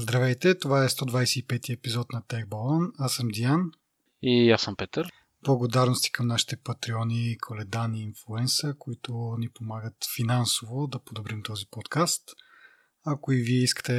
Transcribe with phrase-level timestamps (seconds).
[0.00, 2.90] Здравейте, това е 125 епизод на TechBallon.
[2.98, 3.70] Аз съм Диан.
[4.22, 5.12] И аз съм Петър.
[5.44, 12.22] Благодарности към нашите патреони, коледани и инфлуенса, които ни помагат финансово да подобрим този подкаст.
[13.06, 13.94] Ако и вие искате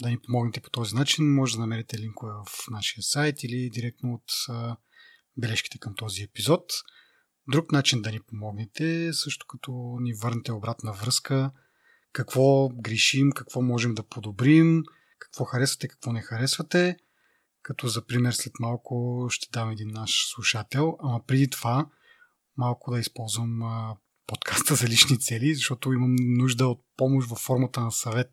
[0.00, 4.12] да ни помогнете по този начин, може да намерите линкове в нашия сайт или директно
[4.12, 4.56] от
[5.36, 6.64] бележките към този епизод.
[7.52, 11.50] Друг начин да ни помогнете, също като ни върнете обратна връзка,
[12.14, 14.82] какво грешим, какво можем да подобрим,
[15.18, 16.96] какво харесвате, какво не харесвате.
[17.62, 21.86] Като за пример след малко ще дам един наш слушател, ама преди това
[22.56, 23.60] малко да използвам
[24.26, 28.32] подкаста за лични цели, защото имам нужда от помощ във формата на съвет.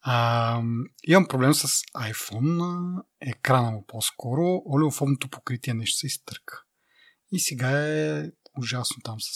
[0.00, 0.62] А,
[1.04, 6.62] имам проблем с iPhone, екрана му по-скоро, олеофобното покритие нещо се изтърка.
[7.32, 9.30] И сега е ужасно там с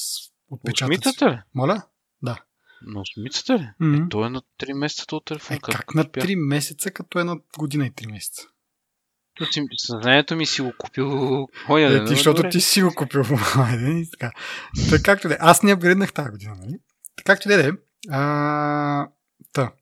[0.50, 1.24] отпечатъци.
[1.24, 1.42] ли?
[1.54, 1.82] Моля?
[2.22, 2.44] Да.
[2.86, 3.68] На осмицата ли?
[3.80, 4.06] Mm-hmm.
[4.06, 5.56] Е, той е на 3 месеца от телефон.
[5.56, 8.42] Е, как на 3 месеца, като е на година и 3 месеца?
[9.76, 12.50] Съзнанието ми си го купил Оня, е, ти, защото добре.
[12.50, 13.56] ти си го купил в
[14.10, 14.32] така.
[15.04, 15.36] Както де.
[15.40, 16.78] Аз не апгрейднах тази година, нали?
[17.16, 17.72] Така както де, де.
[18.10, 19.08] А,
[19.52, 19.72] та.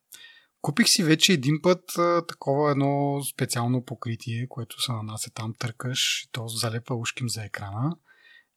[0.61, 6.29] Купих си вече един път а, такова едно специално покритие, което се нанася там, търкаш,
[6.33, 7.97] то залепва ушким за екрана.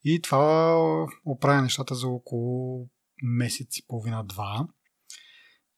[0.04, 0.76] И това
[1.26, 2.88] оправя нещата за около
[3.22, 4.68] месец и половина-два.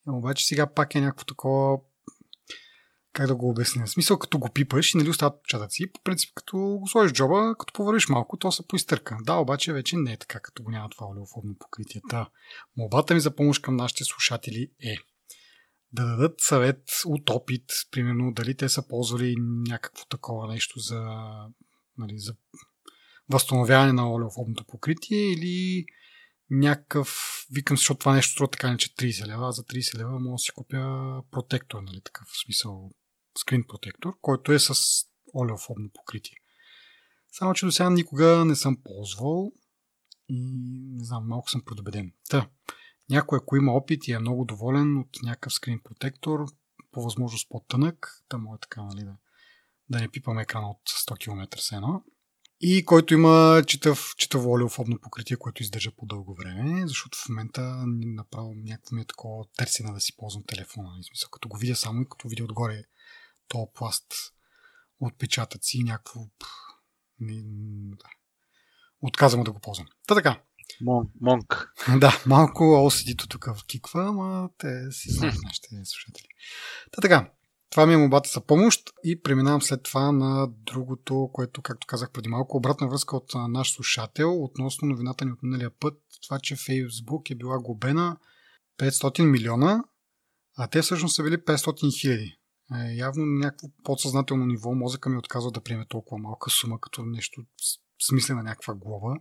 [0.08, 1.78] Обаче сега пак е някакво такова
[3.14, 3.86] как да го обясня?
[3.86, 7.16] В смисъл, като го пипаш и нали остават отпечатъци, по принцип, като го сложиш в
[7.16, 9.18] джоба, като повървиш малко, то се поизтърка.
[9.22, 12.02] Да, обаче вече не е така, като го няма това олеофобно покритие.
[12.10, 12.30] Та,
[12.78, 14.96] молбата ми за помощ към нашите слушатели е
[15.92, 19.36] да дадат съвет от опит, примерно дали те са ползвали
[19.70, 21.02] някакво такова нещо за,
[21.98, 22.36] нали, за
[23.30, 25.86] възстановяване на олеофобното покритие или
[26.54, 30.34] някакъв, викам, защото това нещо струва така не че 30 лева, за 30 лева мога
[30.34, 32.92] да си купя протектор, нали, такъв смисъл
[33.38, 34.74] скрин протектор, който е с
[35.36, 36.38] олеофобно покритие.
[37.32, 39.52] Само, че до сега никога не съм ползвал
[40.30, 40.52] и
[40.98, 42.14] не знам, малко съм предубеден.
[42.30, 42.50] Та,
[43.10, 46.46] някой, ако има опит и е много доволен от някакъв скрин протектор,
[46.92, 49.16] по възможност по-тънък, да може така, нали, да,
[49.90, 52.04] да не пипаме екрана от 100 км с едно.
[52.66, 57.62] И който има читав, читаво олеофобно покритие, което издържа по дълго време, защото в момента
[57.88, 60.90] направо някакво ми е такова търсене да си ползвам телефона.
[61.02, 62.84] В смисъл, като го видя само и като видя отгоре
[63.48, 64.14] то пласт
[65.00, 66.20] отпечатъци, някакво...
[67.20, 68.06] Да.
[69.02, 69.88] Отказвам да го ползвам.
[70.08, 70.42] Та така.
[70.82, 71.74] Мон, монк.
[71.98, 76.28] да, малко OCD-то тук киква, ама те си знаят нашите слушатели.
[76.92, 77.32] Та така.
[77.74, 82.12] Това ми е мобата за помощ и преминавам след това на другото, което, както казах
[82.12, 86.56] преди малко, обратна връзка от наш слушател относно новината ни от миналия път, това, че
[86.56, 88.18] Фейсбук е била губена
[88.80, 89.84] 500 милиона,
[90.58, 92.38] а те всъщност са били 500 хиляди.
[92.76, 97.06] Е, явно на някакво подсъзнателно ниво мозъка ми отказва да приеме толкова малка сума, като
[97.06, 97.42] нещо
[98.08, 99.16] смислена някаква глава.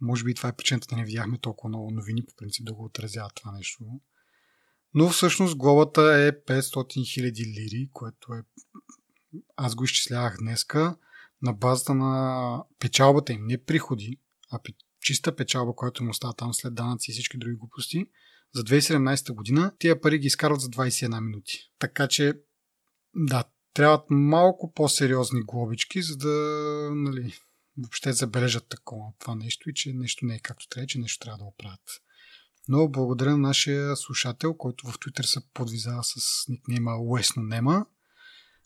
[0.00, 2.84] Може би това е причината да не видяхме толкова много новини, по принцип да го
[2.84, 3.84] отразяват това нещо.
[4.94, 8.42] Но всъщност глобата е 500 000 лири, което е...
[9.56, 10.96] Аз го изчислявах днеска
[11.42, 14.20] на базата на печалбата им, не приходи,
[14.50, 14.58] а
[15.00, 18.06] чиста печалба, която му остава там след данъци и всички други глупости.
[18.54, 21.72] За 2017 година тия пари ги изкарват за 21 минути.
[21.78, 22.34] Така че,
[23.14, 26.30] да, трябват малко по-сериозни глобички, за да
[26.94, 27.34] нали,
[27.78, 31.38] въобще забележат такова това нещо и че нещо не е както трябва, че нещо трябва
[31.38, 32.02] да оправят.
[32.68, 37.86] Но благодаря на нашия слушател, който в Twitter се подвизава с никнейма Уесно Нема,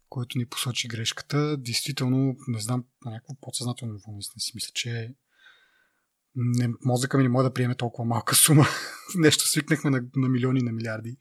[0.08, 1.56] който ни посочи грешката.
[1.56, 5.14] Действително, не знам, на някакво подсъзнателно ниво, не си мисля, че
[6.34, 8.66] не, мозъка ми не може да приеме толкова малка сума.
[9.14, 11.16] Нещо свикнахме на, на милиони, на милиарди.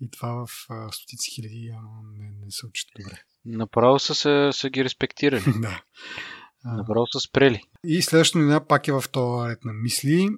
[0.00, 1.80] И това в а, стотици хиляди а,
[2.18, 3.22] не, не се учат добре.
[3.44, 5.44] Направо са, се, са ги респектирали.
[5.60, 5.82] да.
[6.64, 7.62] Направо са спрели.
[7.84, 10.30] И следващото новина пак е в този ред на мисли.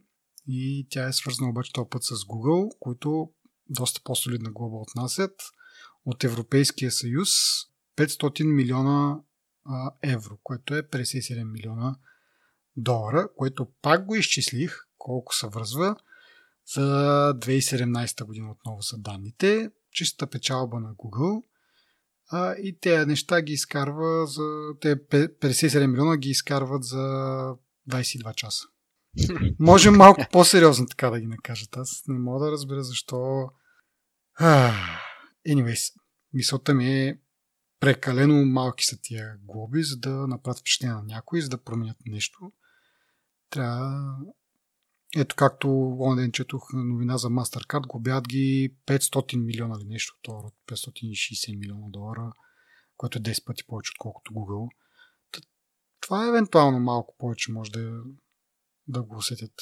[0.46, 3.30] И тя е свързана обаче този път с Google, които
[3.68, 5.32] доста по-солидна глоба отнасят
[6.04, 7.28] от Европейския съюз
[7.96, 9.20] 500 милиона
[9.64, 11.96] а, евро, което е 57 милиона
[12.76, 15.96] долара, което пак го изчислих колко се връзва
[16.74, 16.80] за
[17.38, 19.70] 2017 година отново са данните.
[19.92, 21.42] Чиста печалба на Google.
[22.28, 24.74] А, и тези неща ги изкарва за...
[24.80, 26.96] Те 57 милиона ги изкарват за
[27.90, 28.64] 22 часа.
[29.60, 31.76] Може малко по-сериозно така да ги накажат.
[31.76, 33.48] Аз не мога да разбера защо.
[35.48, 35.94] Anyways,
[36.32, 37.18] мисълта ми е
[37.80, 42.52] прекалено малки са тия глоби, за да направят впечатление на някой, за да променят нещо.
[43.50, 44.16] Трябва
[45.16, 50.50] Ето както он ден четох новина за MasterCard, губят ги 500 милиона или нещо, това
[50.66, 52.32] 560 милиона долара,
[52.96, 54.68] което е 10 пъти повече, отколкото Google.
[56.00, 58.02] Това е евентуално малко повече може да,
[58.88, 59.52] да го усетят.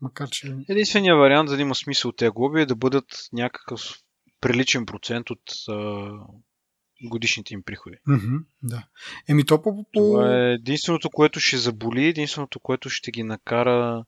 [0.00, 0.56] Макар, че...
[0.68, 3.80] Единственият вариант, за да има смисъл тези глоби е да бъдат някакъв
[4.40, 6.10] приличен процент от а,
[7.04, 7.96] годишните им приходи.
[8.08, 8.86] Mm-hmm, да.
[9.28, 9.86] Еми то по, по...
[9.92, 14.04] Това е единственото, което ще заболи, единственото, което ще ги накара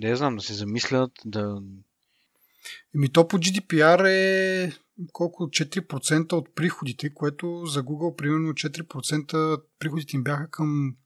[0.00, 1.62] да я знам, да се замислят, да...
[2.94, 4.72] Еми то по GDPR е
[5.12, 10.96] колко 4% от приходите, което за Google примерно 4% приходите им бяха към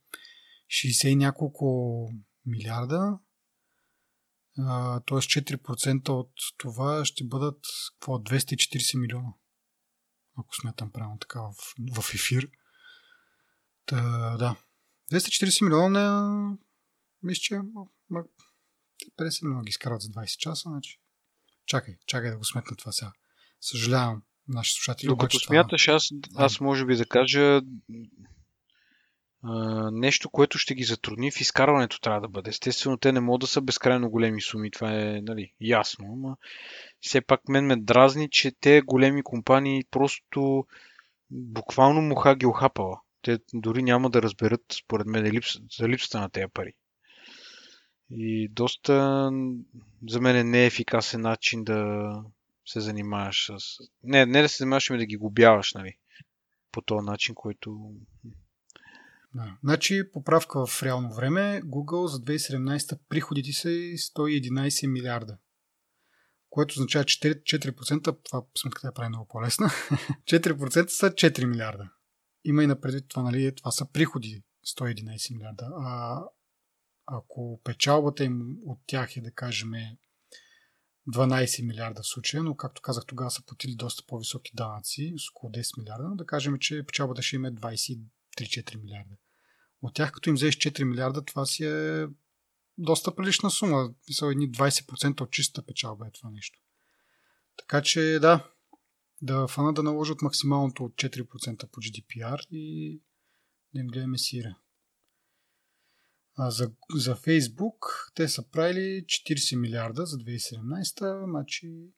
[0.71, 2.09] 60 и няколко
[2.47, 3.19] милиарда.
[5.07, 5.19] Т.е.
[5.19, 7.61] 4% от това ще бъдат
[7.95, 9.33] какво, 240 милиона.
[10.39, 11.55] Ако смятам правилно така в,
[12.03, 12.51] в ефир.
[13.87, 14.57] Та, да.
[15.13, 16.57] 240 милиона.
[17.23, 20.69] Мисля, че 50 милиона ги изкарват за 20 часа.
[20.69, 21.01] Значи...
[21.67, 23.13] Чакай, чакай да го сметна това сега.
[23.61, 25.09] Съжалявам, нашите слушатели.
[25.09, 27.61] Докато смяташ, аз, аз може би да кажа
[29.93, 32.51] нещо, което ще ги затрудни в изкарването трябва да бъде.
[32.51, 36.37] Естествено, те не могат да са безкрайно големи суми, това е нали, ясно, но
[37.01, 40.67] все пак мен ме дразни, че те големи компании просто
[41.31, 43.01] буквално муха ги охапала.
[43.23, 45.41] Те дори няма да разберат, според мен,
[45.79, 46.73] за липсата на тези пари.
[48.11, 49.31] И доста
[50.09, 52.11] за мен е неефикасен начин да
[52.67, 53.79] се занимаваш с...
[54.03, 55.97] Не, не да се занимаваш, ами да ги губяваш, нали?
[56.73, 57.93] По този начин, който...
[59.35, 59.59] Да.
[59.65, 65.38] Значи, поправка в реално време, Google за 2017 приходите са 111 милиарда.
[66.50, 69.67] Което означава 4%, 4% това сметката я прави много по-лесна,
[70.25, 71.91] 4% са 4 милиарда.
[72.44, 74.43] Има и напред това, нали, това са приходи
[74.79, 75.69] 111 милиарда.
[75.76, 76.23] А
[77.06, 79.71] ако печалбата им от тях е, да кажем,
[81.09, 85.53] 12 милиарда в случая, но както казах, тогава са платили доста по-високи данъци, с около
[85.53, 87.49] 10 милиарда, но да кажем, че печалбата ще има
[88.41, 89.17] 23-4 милиарда.
[89.83, 92.07] От тях, като им взеш 4 милиарда, това си е
[92.79, 93.95] доста прилична сума.
[94.11, 96.61] Са едни 20% от чиста печалба е това нещо.
[97.57, 98.51] Така че да,
[99.23, 103.01] да фана да наложат максималното от 4% по GDPR и
[103.75, 104.57] да им гледаме сира.
[106.37, 111.93] А за, за Facebook те са правили 40 милиарда за 2017, значи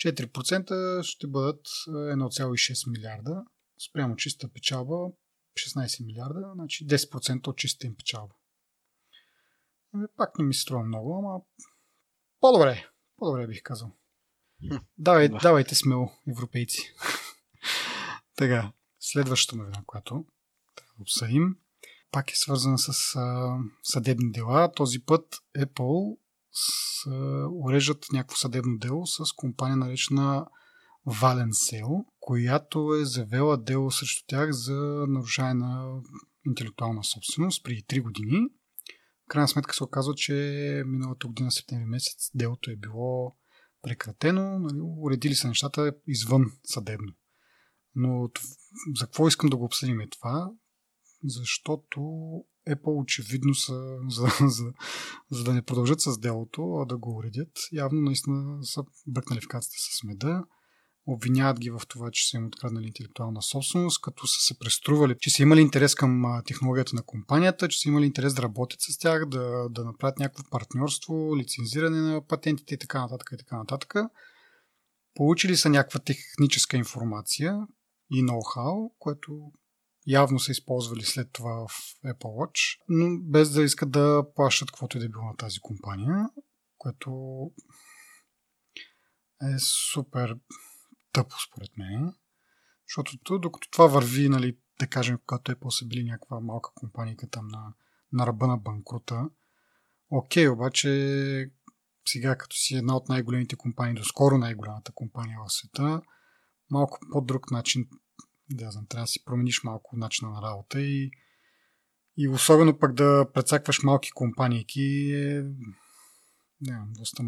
[0.00, 3.44] 4% ще бъдат 1,6 милиарда
[3.88, 5.12] спрямо чиста печалба
[5.54, 8.34] 16 милиарда, значи 10% от чиста им печалба.
[9.94, 11.40] Ами, пак не ми се струва много, ама
[12.40, 12.86] по-добре,
[13.16, 13.92] по-добре бих казал.
[14.98, 15.38] Давай, да.
[15.38, 16.94] Давайте смело, европейци.
[18.36, 20.26] така, следващата новина, която
[20.74, 21.56] трябва да обсъдим
[22.14, 24.72] пак е свързана с а, съдебни дела.
[24.72, 26.18] Този път Apple
[26.52, 26.66] с,
[27.10, 30.46] а, уреждат някакво съдебно дело с компания наречена
[31.06, 36.00] Valencel, която е завела дело срещу тях за нарушаване на
[36.46, 38.48] интелектуална собственост преди 3 години.
[39.24, 40.32] В крайна сметка се оказва, че
[40.86, 43.36] миналата година, септември месец, делото е било
[43.82, 47.12] прекратено, нали, уредили са нещата извън съдебно.
[47.94, 48.30] Но
[48.96, 50.50] за какво искам да го обсъдим е това?
[51.24, 52.00] защото
[52.68, 54.72] Apple очевидно са, за, за,
[55.30, 57.52] за да не продължат с делото, а да го уредят.
[57.72, 60.44] Явно наистина са бръкнали в кацата с меда.
[61.06, 65.30] Обвиняват ги в това, че са им откраднали интелектуална собственост, като са се престрували, че
[65.30, 69.26] са имали интерес към технологията на компанията, че са имали интерес да работят с тях,
[69.26, 73.94] да, да направят някакво партньорство, лицензиране на патентите и така нататък и така нататък.
[75.14, 77.66] Получили са някаква техническа информация
[78.10, 79.52] и ноу-хау, което
[80.06, 81.72] явно са използвали след това в
[82.04, 85.60] Apple Watch, но без да искат да плащат каквото и да е било на тази
[85.60, 86.28] компания,
[86.78, 87.10] което
[89.42, 89.58] е
[89.92, 90.36] супер
[91.14, 92.14] тъпо според мен.
[92.88, 97.48] Защото докато това върви, нали, да кажем, когато Apple са били някаква малка компания там
[97.48, 97.74] на,
[98.12, 99.30] на ръба на банкрута,
[100.10, 101.50] окей, обаче
[102.08, 106.02] сега като си една от най-големите компании, доскоро най-голямата компания в света,
[106.70, 107.88] малко по-друг начин
[108.50, 111.10] да знам, трябва да си промениш малко начина на работа и,
[112.16, 114.66] и особено пък да прецакваш малки компании
[115.12, 115.44] е
[116.60, 117.24] не, доста,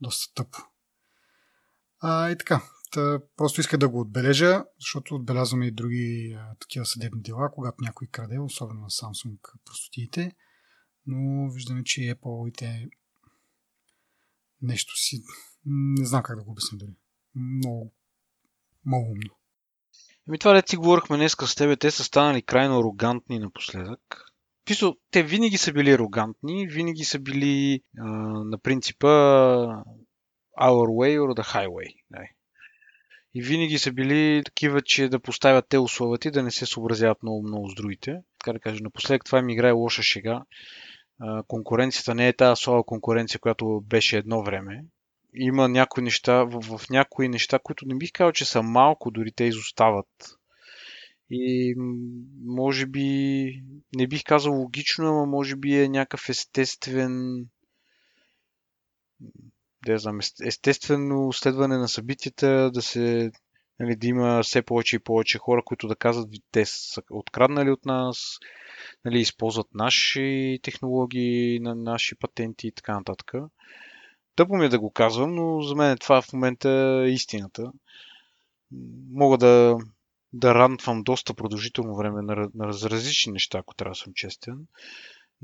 [0.00, 0.58] доста тъпо.
[2.06, 2.62] А, и така,
[2.94, 7.76] Та, просто иска да го отбележа, защото отбелязваме и други а, такива съдебни дела, когато
[7.80, 10.32] някой краде, особено на Samsung простотиите,
[11.06, 12.88] но виждаме, че Apple и те
[14.62, 15.22] нещо си...
[15.66, 16.94] Не знам как да го обясня дори.
[17.34, 17.92] Много,
[18.86, 19.36] умно.
[20.28, 24.24] Ами това, да си говорихме днес с тебе, те са станали крайно арогантни напоследък.
[24.64, 28.04] Писо, те винаги са били арогантни, винаги са били а,
[28.44, 29.08] на принципа
[30.60, 31.94] our way or the highway.
[32.10, 32.34] Не.
[33.34, 37.22] И винаги са били такива, че да поставят те условията и да не се съобразяват
[37.22, 38.16] много-много с другите.
[38.38, 40.42] Така да кажа, напоследък това ми играе лоша шега.
[41.48, 44.84] Конкуренцията не е тази слаба конкуренция, която беше едно време.
[45.34, 49.32] Има някои неща, в, в някои неща, които не бих казал, че са малко, дори
[49.32, 50.06] те изостават
[51.30, 51.74] и
[52.44, 53.48] може би,
[53.96, 57.44] не бих казал логично, но може би е някакъв естествен
[59.86, 63.32] да знам, естествено следване на събитията, да се
[63.80, 67.84] нали, да има все повече и повече хора, които да казват, те са откраднали от
[67.84, 68.38] нас,
[69.04, 73.32] нали, използват наши технологии, наши патенти и така нататък.
[74.36, 77.72] Тъпо ми е да го казвам, но за мен това в момента е истината.
[79.10, 79.78] Мога да,
[80.32, 84.66] да рантвам доста продължително време на, на различни неща, ако трябва да съм честен.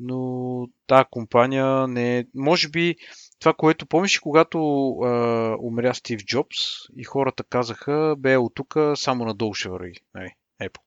[0.00, 2.24] Но тази компания не е...
[2.34, 2.96] Може би
[3.38, 4.58] това, което помниш, когато
[4.90, 6.56] а, умря Стив Джобс
[6.96, 9.92] и хората казаха, бе от тук само надолу ще върви.
[10.14, 10.30] Нали,
[10.62, 10.80] Apple.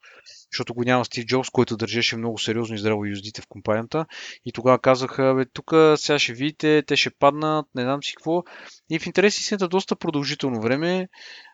[0.52, 4.06] Защото го няма Стив Джобс, който държеше много сериозно и здраво юздите в компанията.
[4.46, 8.44] И тогава казаха, бе, тук сега ще видите, те ще паднат, не знам си какво.
[8.90, 11.08] И в интерес истината доста продължително време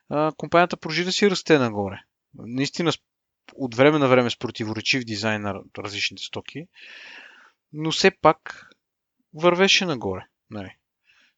[0.10, 2.00] а, компанията продължи да си расте нагоре
[2.34, 2.92] наистина
[3.56, 6.66] от време на време с противоречив дизайн на различните стоки,
[7.74, 8.70] но все пак
[9.34, 10.26] вървеше нагоре.
[10.50, 10.76] Нали.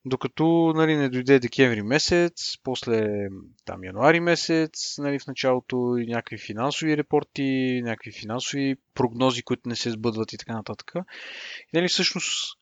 [0.05, 3.27] Докато нали, не дойде декември месец, после
[3.65, 9.75] там януари месец, нали, в началото и някакви финансови репорти, някакви финансови прогнози, които не
[9.75, 10.91] се сбъдват и така нататък.
[10.95, 12.57] И нали, всъщност,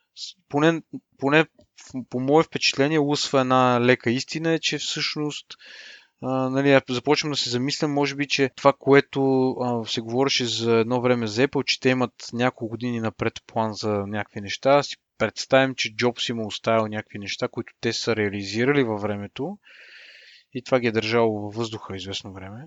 [0.49, 0.81] поне,
[1.17, 1.45] поне
[2.09, 5.45] по мое впечатление, лъсва една лека истина е, че всъщност
[6.21, 11.01] нали, започвам да се замислям, може би, че това, което а, се говореше за едно
[11.01, 15.75] време за Apple, че те имат няколко години напред план за някакви неща, си представям,
[15.75, 19.57] че Джобс има оставил някакви неща, които те са реализирали във времето
[20.53, 22.65] и това ги е държало във въздуха известно време.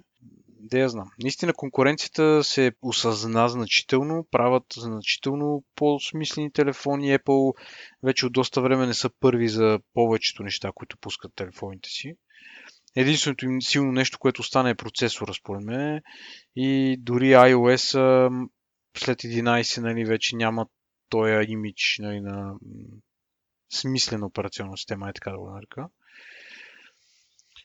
[0.49, 1.11] Да я знам.
[1.23, 7.19] Наистина конкуренцията се осъзна значително, правят значително по-смислени телефони.
[7.19, 7.53] Apple
[8.03, 12.15] вече от доста време не са първи за повечето неща, които пускат телефоните си.
[12.97, 16.01] Единственото им силно нещо, което стане е процесора, според мен.
[16.57, 17.99] И дори iOS
[18.97, 20.67] след 11 нали, вече няма
[21.09, 22.55] този имидж нали, на
[23.73, 25.89] смислена операционна система, е така да го нарека.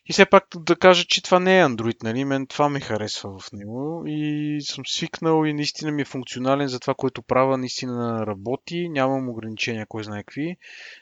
[0.09, 2.25] И все пак да кажа, че това не е Android, нали?
[2.25, 6.79] Мен това ме харесва в него и съм свикнал и наистина ми е функционален за
[6.79, 10.57] това, което правя, наистина работи, нямам ограничения, кой знае какви,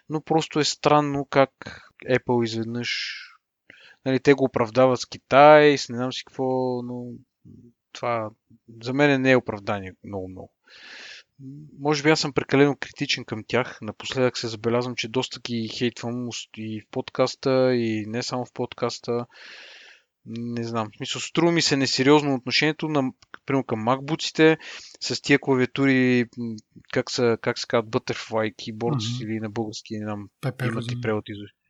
[0.09, 1.51] но просто е странно как
[2.09, 3.19] Apple изведнъж
[4.05, 7.05] Нали, те го оправдават с Китай, с не знам си какво, но
[7.91, 8.29] това
[8.83, 10.51] за мен не е оправдание много-много.
[11.79, 13.77] Може би аз съм прекалено критичен към тях.
[13.81, 19.25] Напоследък се забелязвам, че доста ги хейтвам и в подкаста, и не само в подкаста.
[20.25, 20.87] Не знам.
[20.93, 23.11] В смисъл, струва ми се несериозно отношението на,
[23.45, 24.57] примерно към макбуците
[25.01, 26.25] с тия клавиатури,
[26.93, 29.23] как, са, как се казват, Butterfly Keyboards mm-hmm.
[29.23, 30.29] или на български, не знам,
[30.65, 31.64] имат и превод изобщо.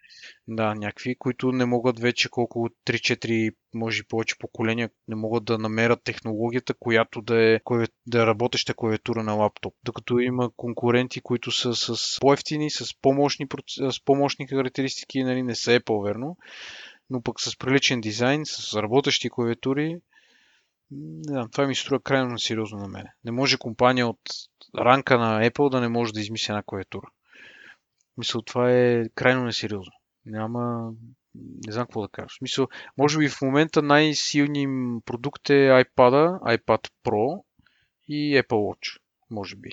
[0.47, 5.57] Да, някакви, които не могат вече колко 3-4, може и повече поколения, не могат да
[5.57, 7.59] намерят технологията, която да е,
[8.07, 9.73] да е работеща клавиатура на лаптоп.
[9.83, 13.47] Докато има конкуренти, които са с по-ефтини, с по-мощни,
[13.91, 16.37] с по-мощни характеристики, нали, не са Apple, верно,
[17.09, 19.97] но пък с приличен дизайн, с работещи клавиатури,
[21.21, 23.05] знам, това ми струва крайно сериозно на мен.
[23.23, 24.19] Не може компания от
[24.77, 27.07] ранка на Apple да не може да измисли една клавиатура.
[28.17, 29.91] Мисля, това е крайно несериозно.
[30.25, 30.91] Няма...
[31.35, 32.27] Не знам какво да кажа.
[32.29, 32.67] В смисъл,
[32.97, 34.67] може би в момента най-силни
[35.05, 37.43] продукт е iPad, iPad Pro
[38.07, 38.99] и Apple Watch.
[39.31, 39.69] Може би.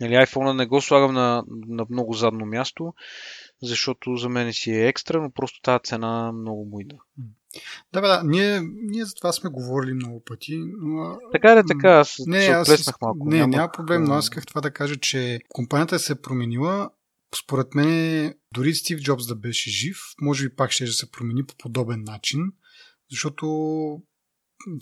[0.00, 2.94] Нали, iPhone не го слагам на, на много задно място,
[3.62, 6.96] защото за мен си е екстра, но просто тази цена много му ида.
[7.92, 10.58] Да, бе, да, ние, ние за това сме говорили много пъти.
[10.78, 11.18] Но...
[11.32, 13.28] Така е, така, аз не, се аз, малко.
[13.28, 16.90] Не, няма, няма проблем, но аз исках това да кажа, че компанията се е променила,
[17.36, 21.54] според мен, дори Стив Джобс да беше жив, може би пак ще се промени по
[21.56, 22.40] подобен начин,
[23.10, 23.46] защото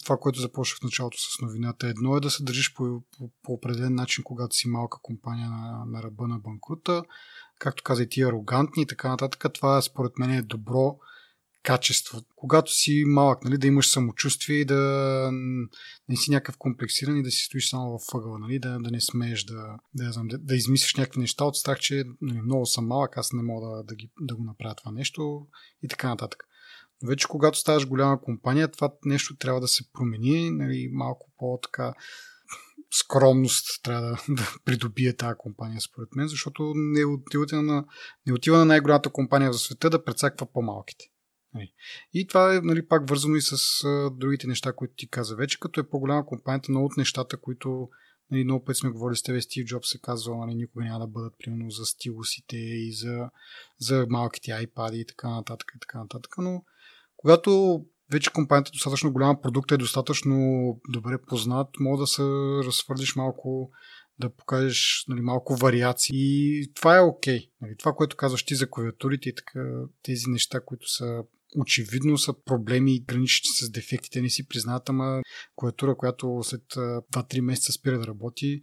[0.04, 3.52] това, което започнах в началото с новината, едно е да се държиш по, по, по
[3.52, 7.04] определен начин, когато си малка компания на, на ръба на банкрута,
[7.58, 9.52] както каза и ти арогантни и така нататък.
[9.54, 10.96] Това според мен е добро
[11.62, 12.22] качество.
[12.36, 15.30] Когато си малък, нали, да имаш самочувствие и да
[16.08, 19.00] не си някакъв комплексиран и да си стоиш само в въгъла, нали, да, да не
[19.00, 23.18] смееш да, да, да, да измислиш някакви неща от страх, че нали, много съм малък,
[23.18, 25.46] аз не мога да, да, ги, да го направя това нещо
[25.82, 26.44] и така нататък.
[27.02, 31.94] Но вече когато ставаш голяма компания, това нещо трябва да се промени, нали, малко по-така
[32.92, 37.84] скромност трябва да, да придобие тази компания, според мен, защото не отива на,
[38.26, 41.04] не отива на най-голямата компания в света да прецаква по-малките.
[41.54, 41.72] Нали.
[42.14, 43.56] И това е нали, пак вързано и с
[44.12, 47.88] другите неща, които ти каза вече, като е по-голяма компанията, много от нещата, които
[48.30, 51.06] нали, много пъти сме говорили с тебе, Стив Джобс се казва, нали, никога няма да
[51.06, 53.30] бъдат примерно за стилусите и за,
[53.78, 56.64] за малките iPad и така нататък и така нататък, но
[57.16, 60.36] когато вече компанията е достатъчно голяма, продукт е достатъчно
[60.88, 62.22] добре познат, мога да се
[62.66, 63.70] разхвърлиш малко,
[64.18, 67.38] да покажеш нали, малко вариации и това е окей.
[67.38, 67.50] Okay.
[67.60, 69.60] Нали, това, което казваш ти за клавиатурите и така,
[70.02, 71.24] тези неща, които са
[71.56, 75.22] очевидно са проблеми и граничещи с дефектите, не си признават, ама
[75.56, 78.60] клавиатура, която след 2-3 месеца спира да работи,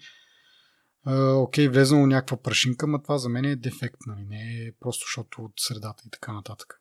[1.35, 4.25] окей, влезнало някаква прашинка, но това за мен е дефект, нали?
[4.25, 6.73] не е просто защото от средата и така нататък.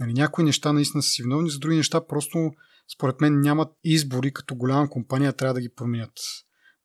[0.00, 2.50] Нали, някои неща наистина са си виновни, за други неща просто
[2.96, 6.12] според мен нямат избори, като голяма компания трябва да ги променят.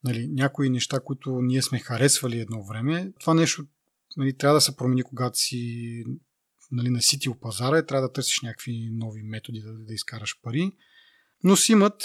[0.04, 3.64] Нали, някои неща, които ние сме харесвали едно време, това нещо
[4.18, 6.04] нали, трябва да се промени, когато си
[6.72, 10.72] нали, наситил пазара и трябва да търсиш някакви нови методи да, да изкараш пари.
[11.44, 12.04] Но си имат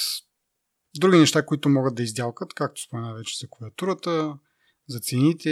[0.98, 4.38] други неща, които могат да издялкат, както спомена вече за клавиатурата,
[4.88, 5.50] за цените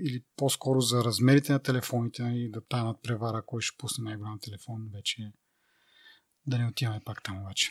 [0.00, 4.90] или по-скоро за размерите на телефоните, нали, да тая надпревара, кой ще пусне най-голям телефон,
[4.94, 5.32] вече
[6.46, 7.70] да не отиваме пак там обаче.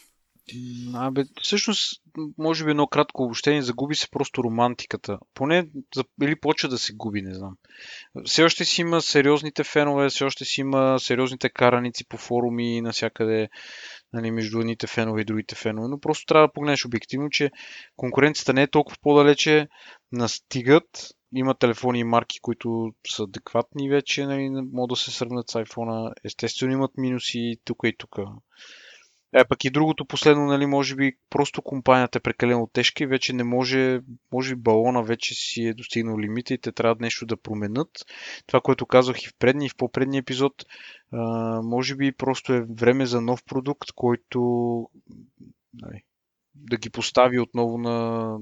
[0.93, 2.01] Абе, всъщност,
[2.37, 5.19] може би едно кратко обобщение, загуби се просто романтиката.
[5.33, 5.67] Поне,
[6.23, 7.57] или почва да се губи, не знам.
[8.25, 13.49] Все още си има сериозните фенове, все още си има сериозните караници по форуми навсякъде
[14.13, 17.51] нали, между едните фенове и другите фенове, но просто трябва да погледнеш обективно, че
[17.95, 19.67] конкуренцията не е толкова по-далече,
[20.11, 25.53] настигат, има телефони и марки, които са адекватни вече, нали, могат да се сравнят с
[25.53, 26.13] iPhone.
[26.23, 28.19] Естествено имат минуси тук и тук.
[29.35, 33.33] Е, пък и другото последно, нали, може би просто компанията е прекалено тежка и вече
[33.33, 37.37] не може, може би балона вече си е достигнал лимита и те трябва нещо да
[37.37, 37.89] променят.
[38.47, 40.53] Това, което казах и в предния и в по-предния епизод,
[41.63, 44.39] може би просто е време за нов продукт, който
[45.73, 46.03] нали,
[46.55, 48.37] да ги постави отново на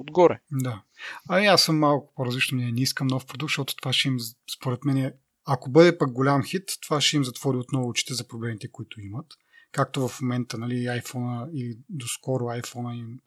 [0.00, 0.40] отгоре.
[0.52, 0.82] Да.
[1.28, 2.58] А аз съм малко по-различно.
[2.58, 4.16] Не, не искам нов продукт, защото това ще им,
[4.56, 8.28] според мен, е ако бъде пък голям хит, това ще им затвори отново очите за
[8.28, 9.26] проблемите, които имат.
[9.72, 13.18] Както в момента, нали, iPhone и доскоро iPhone им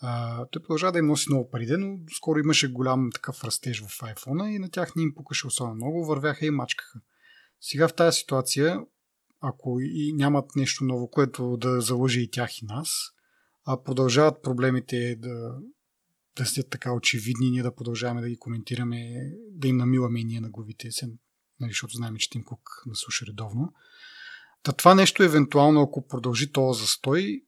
[0.00, 4.00] а, той продължава да им носи много пари, но скоро имаше голям такъв растеж в
[4.00, 7.00] iPhone и на тях не им пукаше особено много, вървяха и мачкаха.
[7.60, 8.80] Сега в тази ситуация,
[9.40, 12.88] ако и нямат нещо ново, което да залъжи и тях и нас,
[13.64, 15.54] а продължават проблемите да,
[16.36, 20.40] да сте така очевидни, ние да продължаваме да ги коментираме, да им намиваме и ние
[20.40, 20.92] на главите,
[21.60, 23.72] нали, защото знаем, че Тим Кук да слуша редовно.
[24.62, 27.42] Та това нещо, евентуално, ако продължи този застой,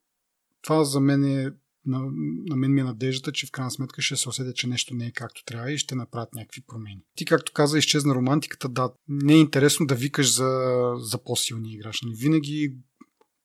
[0.63, 1.53] това за мен е
[1.87, 2.01] на,
[2.47, 5.07] на мен ми е надеждата, че в крайна сметка ще се усетя, че нещо не
[5.07, 7.03] е както трябва и ще направят някакви промени.
[7.15, 12.03] Ти, както каза, изчезна романтиката, да, не е интересно да викаш за, за по-силни играч.
[12.03, 12.15] Нали?
[12.17, 12.75] Винаги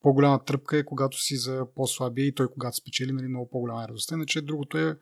[0.02, 3.88] по-голяма тръпка е, когато си за по-слабия и той, когато спечели, нали, много по-голяма е
[3.88, 4.16] радостта.
[4.16, 4.98] Иначе другото е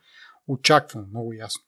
[0.47, 1.61] очаквано, много ясно.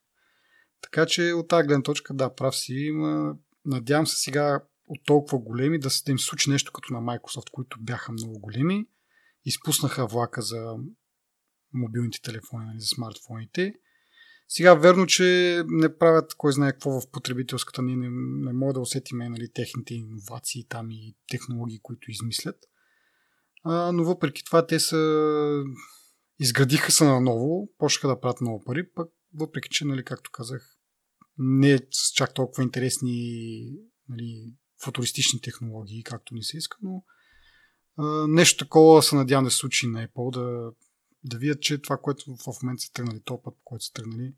[0.81, 5.39] Така че от тази гледна точка, да, прав си, има Надявам се сега от толкова
[5.39, 8.87] големи да, да им случи нещо като на Microsoft, които бяха много големи.
[9.45, 10.75] Изпуснаха влака за
[11.73, 13.73] мобилните телефони, нали, за смартфоните.
[14.47, 17.81] Сега верно, че не правят кой знае какво в потребителската.
[17.81, 18.07] Ние не,
[18.45, 22.57] не мога да усетим нали, техните иновации там и технологии, които измислят.
[23.63, 25.63] А, но въпреки това те са
[26.39, 30.72] изградиха се наново, почнаха да правят много пари, пък въпреки, че, нали, както казах,
[31.37, 33.63] не е с чак толкова интересни
[34.09, 37.03] нали, футуристични технологии, както ни се иска, но
[37.97, 40.71] а, нещо такова се надявам да се случи на Apple, да,
[41.23, 44.33] да видят, че това, което в момента са тръгнали, то път, по който са тръгнали,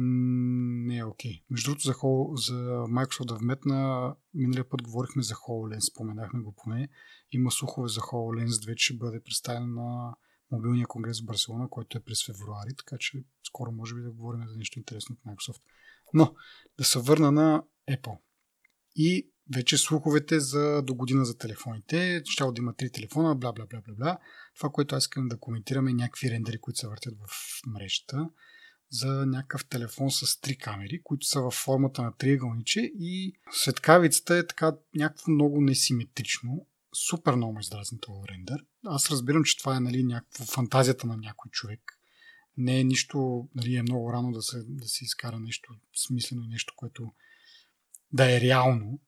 [0.00, 1.32] не е окей.
[1.32, 1.42] Okay.
[1.50, 1.92] Между другото, за,
[2.34, 6.88] за Microsoft да вметна, миналия път говорихме за HoloLens, споменахме го поне.
[7.32, 10.14] Има слухове за HoloLens 2, че бъде представен на
[10.50, 14.48] мобилния конгрес в Барселона, който е през февруари, така че скоро може би да говорим
[14.48, 15.62] за нещо интересно от Microsoft.
[16.14, 16.34] Но
[16.78, 18.18] да се върна на Apple.
[18.96, 22.22] И вече слуховете за до година за телефоните.
[22.24, 24.18] Ще да има три телефона, бла, бла, бла, бла, бла.
[24.56, 27.30] Това, което аз искам да коментираме, е някакви рендери, които се въртят в
[27.66, 28.30] мрежата
[28.90, 34.46] за някакъв телефон с три камери, които са във формата на триъгълниче и светкавицата е
[34.46, 36.66] така някакво много несиметрично.
[37.06, 38.64] Супер много издразни този рендер.
[38.84, 41.98] Аз разбирам, че това е нали, някаква фантазията на някой човек
[42.56, 45.74] не е нищо, нали, е много рано да се, да се изкара нещо
[46.06, 47.12] смислено и нещо, което
[48.12, 49.00] да е реално.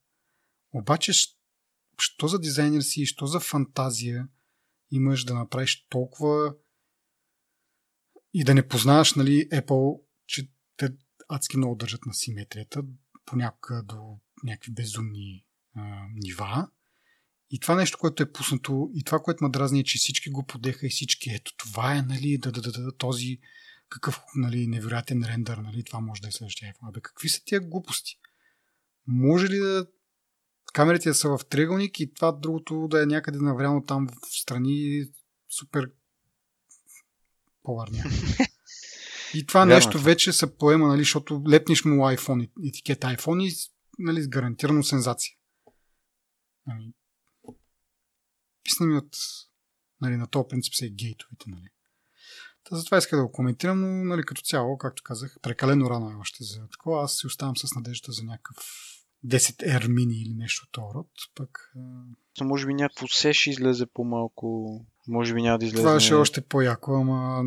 [0.72, 1.12] Обаче,
[1.98, 4.28] що за дизайнер си, що за фантазия
[4.90, 6.54] имаш да направиш толкова
[8.34, 10.88] и да не познаваш нали, Apple, че те
[11.28, 12.82] адски много държат на симетрията,
[13.24, 16.70] понякога до някакви безумни а, нива.
[17.50, 20.46] И това нещо, което е пуснато, и това, което ме дразни е, че всички го
[20.46, 23.38] подеха и всички, ето това е, нали, да, да, да, да този
[23.88, 26.88] какъв нали, невероятен рендър, нали, това може да е следващия iPhone.
[26.88, 28.18] Абе, какви са тия глупости?
[29.06, 29.86] Може ли да
[30.72, 35.04] камерите да са в триъгълник и това другото да е някъде навряно там в страни
[35.58, 35.90] супер
[37.62, 38.04] по-варня.
[39.34, 39.74] И това Вярно.
[39.74, 44.82] нещо вече се поема, нали, защото лепниш му iPhone, етикет iPhone и нали, с гарантирано
[44.82, 45.34] сензация.
[46.66, 46.92] Нали,
[48.80, 49.16] от
[50.00, 51.44] нали, на този принцип са и гейтовете.
[51.46, 51.68] Нали.
[52.64, 56.14] Та затова иска да го коментирам, но нали, като цяло, както казах, прекалено рано е
[56.14, 57.04] още за такова.
[57.04, 58.56] Аз си оставам с надежда за някакъв
[59.26, 61.10] 10 R mini или нещо от този род.
[61.34, 61.72] Пък,
[62.40, 62.44] а...
[62.44, 64.76] Може би някакво сеш излезе по-малко.
[65.08, 65.82] Може би няма да излезе.
[65.82, 67.42] Това ще е още по-яко, ама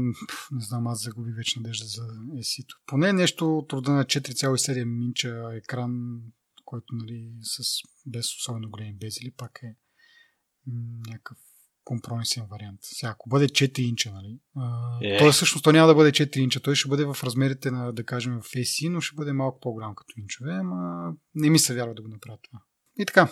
[0.52, 2.02] не знам, аз загуби вече надежда за
[2.36, 6.22] esi Поне нещо от рода на 4,7 минча екран,
[6.66, 7.64] който нали, с,
[8.06, 9.76] без особено големи безели, пак е
[11.08, 11.38] някакъв
[11.84, 12.80] компромисен вариант.
[12.82, 14.40] Сега, ако бъде 4 инча, нали?
[15.02, 15.18] е.
[15.18, 18.04] Той всъщност той няма да бъде 4 инча, той ще бъде в размерите на, да
[18.04, 21.94] кажем, в AC, но ще бъде малко по-голям като инчове, ама не ми се вярва
[21.94, 22.60] да го направя това.
[23.00, 23.32] И така,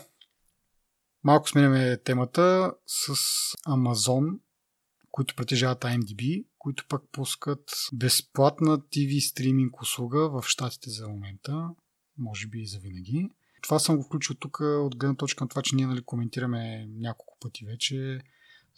[1.23, 3.13] малко сменяме темата с
[3.67, 4.39] Amazon,
[5.11, 11.69] които притежават IMDb, които пък пускат безплатна TV стриминг услуга в щатите за момента,
[12.17, 13.29] може би и за винаги.
[13.61, 17.37] Това съм го включил тук от гледна точка на това, че ние нали, коментираме няколко
[17.39, 18.19] пъти вече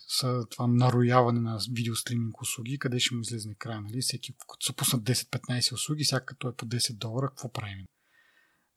[0.08, 3.82] с това нарояване на видеостриминг услуги, къде ще му излезе края.
[3.82, 4.02] Нали?
[4.02, 7.86] Всеки, като се пуснат 10-15 услуги, всяка като е по 10 долара, какво правим?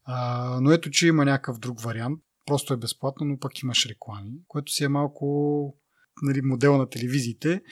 [0.05, 2.21] А, но ето, че има някакъв друг вариант.
[2.47, 5.77] Просто е безплатно, но пък имаш реклами, което си е малко
[6.23, 7.63] нали, модел на телевизиите.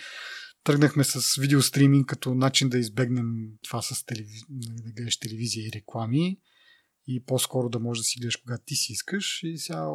[0.64, 3.26] Тръгнахме с видеостриминг като начин да избегнем
[3.62, 4.40] това с телевиз...
[4.48, 6.38] Нали, да гледаш телевизия и реклами
[7.06, 9.88] и по-скоро да можеш да си гледаш когато ти си искаш и сега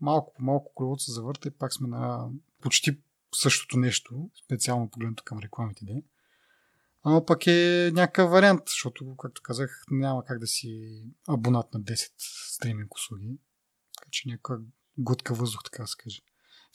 [0.00, 2.28] малко по малко колелото се завърта и пак сме на
[2.60, 2.98] почти
[3.34, 5.84] същото нещо, специално погледнато към рекламите.
[5.84, 6.02] Да?
[7.02, 12.12] Ама пък е някакъв вариант, защото, както казах, няма как да си абонат на 10
[12.54, 13.38] стриминг услуги.
[13.98, 14.56] Така че някаква
[14.98, 16.20] готка въздух, така да се каже.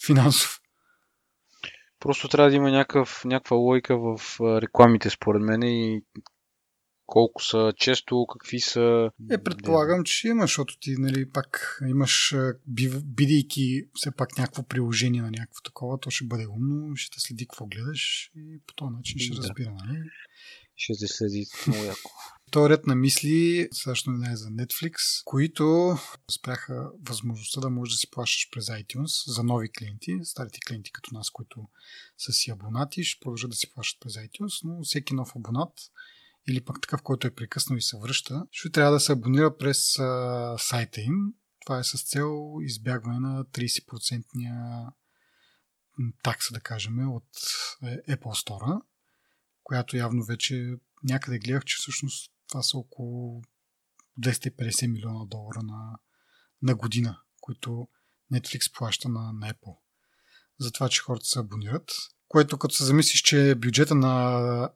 [0.05, 0.61] Финансов.
[1.99, 4.19] Просто трябва да има някакъв, някаква лойка в
[4.61, 6.03] рекламите, според мен, и
[7.11, 9.11] колко са често, какви са.
[9.31, 12.35] Е, предполагам, че има, защото ти, нали, пак имаш,
[13.03, 17.47] бидейки все пак някакво приложение на някакво такова, то ще бъде умно, ще те следи
[17.47, 19.41] какво гледаш и по този начин ще да.
[19.41, 19.99] разбира, нали?
[20.75, 22.11] Ще те следи много яко.
[22.51, 24.95] То ред на мисли, също не е за Netflix,
[25.25, 25.95] които
[26.31, 31.13] спряха възможността да можеш да си плащаш през iTunes за нови клиенти, старите клиенти като
[31.13, 31.67] нас, които
[32.17, 35.73] са си абонати, ще продължат да си плащат през iTunes, но всеки нов абонат
[36.51, 39.99] или пък такъв, който е прекъснал и се връща, ще трябва да се абонира през
[39.99, 41.33] а, сайта им.
[41.65, 44.91] Това е с цел избягване на 30%
[46.23, 47.27] такса, да кажем, от
[47.83, 48.81] е, Apple Store,
[49.63, 53.41] която явно вече някъде гледах, че всъщност това са около
[54.19, 55.99] 250 милиона долара на,
[56.61, 57.87] на година, които
[58.33, 59.77] Netflix плаща на, на Apple.
[60.59, 61.91] За това, че хората се абонират.
[62.27, 64.09] Което като се замислиш, че бюджета на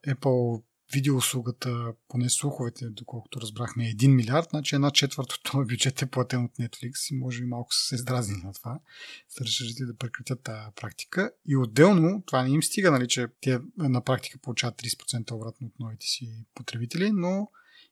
[0.07, 6.01] Apple видеоуслугата, поне слуховете, доколкото разбрахме, е 1 милиард, значи една четвърт от този бюджет
[6.01, 8.79] е платен от Netflix и може би малко са се издразни на това.
[9.29, 11.31] Са решили да прекратят тази практика.
[11.47, 15.79] И отделно, това не им стига, нали, че те на практика получават 30% обратно от
[15.79, 17.51] новите си потребители, но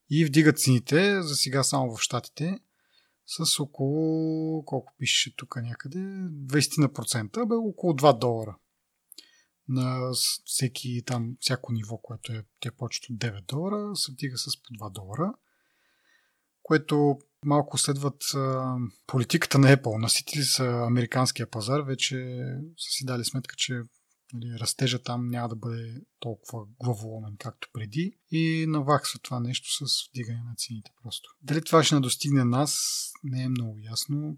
[0.10, 2.60] и вдигат цените, за сега само в Штатите,
[3.26, 8.56] с около, колко пише тук някъде, 20%, бе около 2 долара
[9.68, 10.12] на
[10.46, 14.74] всеки там, всяко ниво, което е, те почват от 9 долара, се вдига с по
[14.74, 15.34] 2 долара,
[16.64, 18.76] което малко следват а,
[19.08, 20.02] политиката на Apple.
[20.02, 22.16] Наситили са американския пазар, вече
[22.78, 23.82] са си дали сметка, че
[24.34, 30.10] нали, растежа там няма да бъде толкова главоломен, както преди и наваксва това нещо с
[30.10, 31.30] вдигане на цените просто.
[31.42, 32.80] Дали това ще достигне нас,
[33.24, 34.38] не е много ясно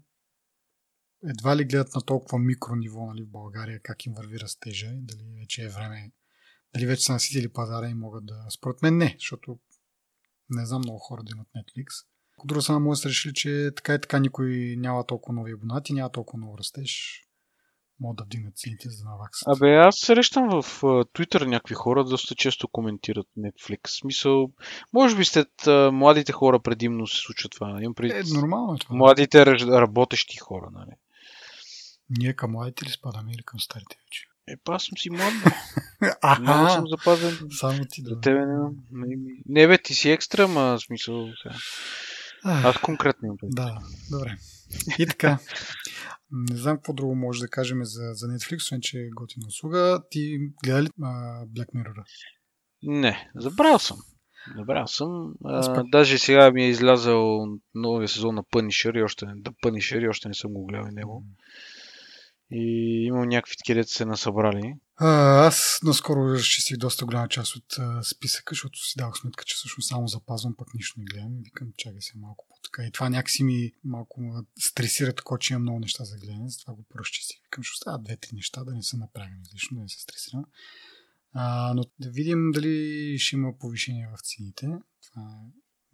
[1.24, 5.02] едва ли гледат на толкова микро ниво нали, в България как им върви растежа и
[5.02, 6.12] дали вече е време,
[6.74, 8.46] дали вече са наситили пазара и могат да...
[8.50, 9.58] Според мен не, защото
[10.50, 11.86] не знам много хора да имат Netflix.
[12.38, 15.52] От друга страна, може да са решили, че така и така никой няма толкова нови
[15.52, 17.22] абонати, няма толкова много растеж.
[18.00, 19.48] Могат да вдигнат цените, за да наваксат.
[19.48, 24.00] Абе, аз срещам в Twitter някакви хора, доста често коментират Netflix.
[24.00, 24.50] Смисъл,
[24.92, 25.48] може би след
[25.92, 27.78] младите хора предимно се случва това.
[27.80, 28.12] Имам пред...
[28.12, 28.96] Е, нормално е това.
[28.96, 30.90] Младите работещи хора, нали?
[32.10, 34.26] Ние към младите ли спадаме или към старите вече?
[34.48, 35.32] Е, па аз съм си млад.
[36.40, 37.38] Много съм запазен.
[37.50, 38.08] Само ти да.
[38.08, 38.56] За тебе не,
[38.92, 39.16] не,
[39.46, 41.28] не бе, ти си екстра, ма смисъл.
[42.44, 43.38] Аз конкретно имам.
[43.42, 43.78] Да,
[44.10, 44.36] добре.
[44.98, 45.38] И така.
[46.30, 50.02] Не знам какво друго може да кажем за, за Netflix, освен че е готина услуга.
[50.10, 51.06] Ти гледа ли а,
[51.46, 52.04] Black Mirror?
[52.82, 53.98] Не, забрал съм.
[54.56, 55.34] Забрал съм.
[55.44, 60.04] А, даже сега ми е излязъл новия сезон на Punisher и още не, да Punisher
[60.04, 61.24] и още не съм го гледал него.
[62.50, 64.74] И имам някакви такива деца се насъбрали.
[64.96, 69.54] А, аз наскоро разчистих доста голяма част от а, списъка, защото си дах сметка, че
[69.54, 72.86] всъщност само запазвам, пък нищо не гледам викам, чакай се малко по-така.
[72.86, 76.74] И това някакси ми малко ме стресира, така, че имам много неща за гледане, затова
[76.74, 77.36] го разчистих.
[77.42, 80.44] Викам, ще оставя две-три неща, да не са направени излишно, да не се стресирам.
[81.32, 84.66] А, но да видим дали ще има повишение в цените.
[85.06, 85.40] Това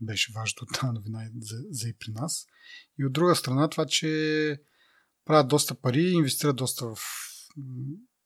[0.01, 2.47] беше важното от тази новина за, за и при нас.
[2.99, 4.59] И от друга страна това, че
[5.25, 6.99] правят доста пари, инвестират доста в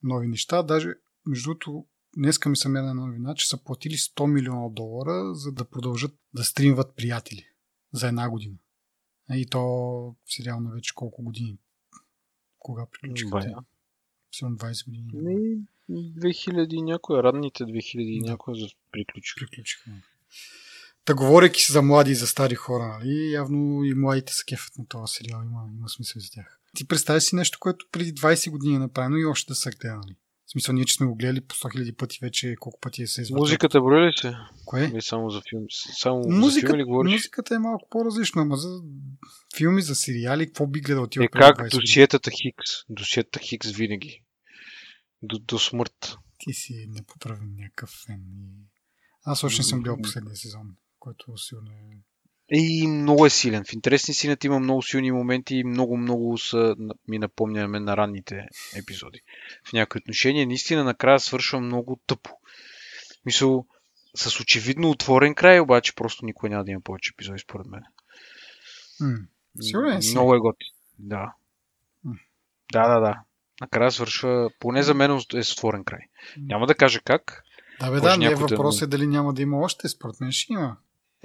[0.03, 0.63] нови неща.
[0.63, 0.95] Даже,
[1.27, 5.65] между другото, днеска ми съм една новина, че са платили 100 милиона долара, за да
[5.65, 7.47] продължат да стримват приятели
[7.93, 8.57] за една година.
[9.35, 11.59] И то сериално вече колко години?
[12.59, 13.65] Кога приключиха?
[14.33, 15.11] Сигурно 20 години.
[15.15, 15.59] Не,
[15.91, 18.31] 2000 някоя, радните 2000 да.
[18.31, 19.41] някоя за приключиха.
[19.41, 19.91] Приключиха.
[21.05, 24.79] Та говоряки си за млади и за стари хора, нали, явно и младите са кефът
[24.79, 26.61] на този сериал, има, има смисъл за тях.
[26.77, 30.17] Ти представяш си нещо, което преди 20 години е направено и още да са гледали.
[30.47, 33.07] В смисъл, ние, че сме го гледали по 100 000 пъти вече, колко пъти е
[33.07, 33.43] се извъртал.
[33.43, 34.35] Музиката брои ли се?
[34.65, 34.89] Кое?
[34.89, 35.65] Не само за филм.
[35.99, 37.12] Само Музика, за филми ли говориш?
[37.12, 38.81] Музиката е малко по-различно, ама за
[39.57, 41.23] филми, за сериали, какво би гледал ти?
[41.23, 42.71] Е как досиетата Хикс.
[42.89, 44.25] Досиетата Хикс винаги.
[45.23, 46.17] До, до смърт.
[46.39, 48.23] Ти си непоправен някакъв фен.
[49.25, 52.03] Аз още не съм гледал последния сезон, който сигурно е
[52.51, 53.65] и много е силен.
[53.65, 56.77] В интересни синът има много силни моменти и много, много са,
[57.09, 59.21] ми напомня мен на ранните епизоди.
[59.69, 62.31] В някои отношения наистина накрая свършва много тъпо.
[63.27, 63.67] Мисъл,
[64.17, 67.83] с очевидно отворен край, обаче просто никой няма да има повече епизоди, според мен.
[69.03, 69.27] Mm.
[69.61, 70.11] Сигурен си.
[70.11, 70.65] Много е готи.
[70.99, 71.35] Да.
[72.07, 72.19] Mm.
[72.73, 73.21] Да, да, да.
[73.61, 76.01] Накрая свършва, поне за мен е с отворен край.
[76.37, 77.43] Няма да кажа как.
[77.81, 78.85] Да, бе, да, не е въпрос да...
[78.85, 80.77] е дали няма да има още, според мен ще има.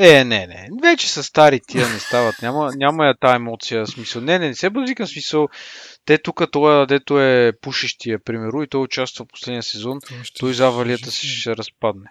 [0.03, 0.67] Е, не, не.
[0.81, 2.41] Вече са стари тия не стават.
[2.41, 3.87] Няма, няма я тази емоция.
[3.87, 4.21] Смисъл.
[4.21, 5.47] Не, не, не се базикам смисъл.
[6.05, 9.99] Те тук, това, дето е пушещия, примерно, и той участва в последния сезон,
[10.39, 12.09] той завалията си ще разпадне.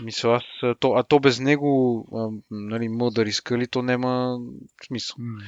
[0.00, 0.42] Мисъл, аз,
[0.80, 4.38] то, а то без него, а, нали, мъдър искали, то няма
[4.86, 5.16] смисъл.
[5.16, 5.42] Mm.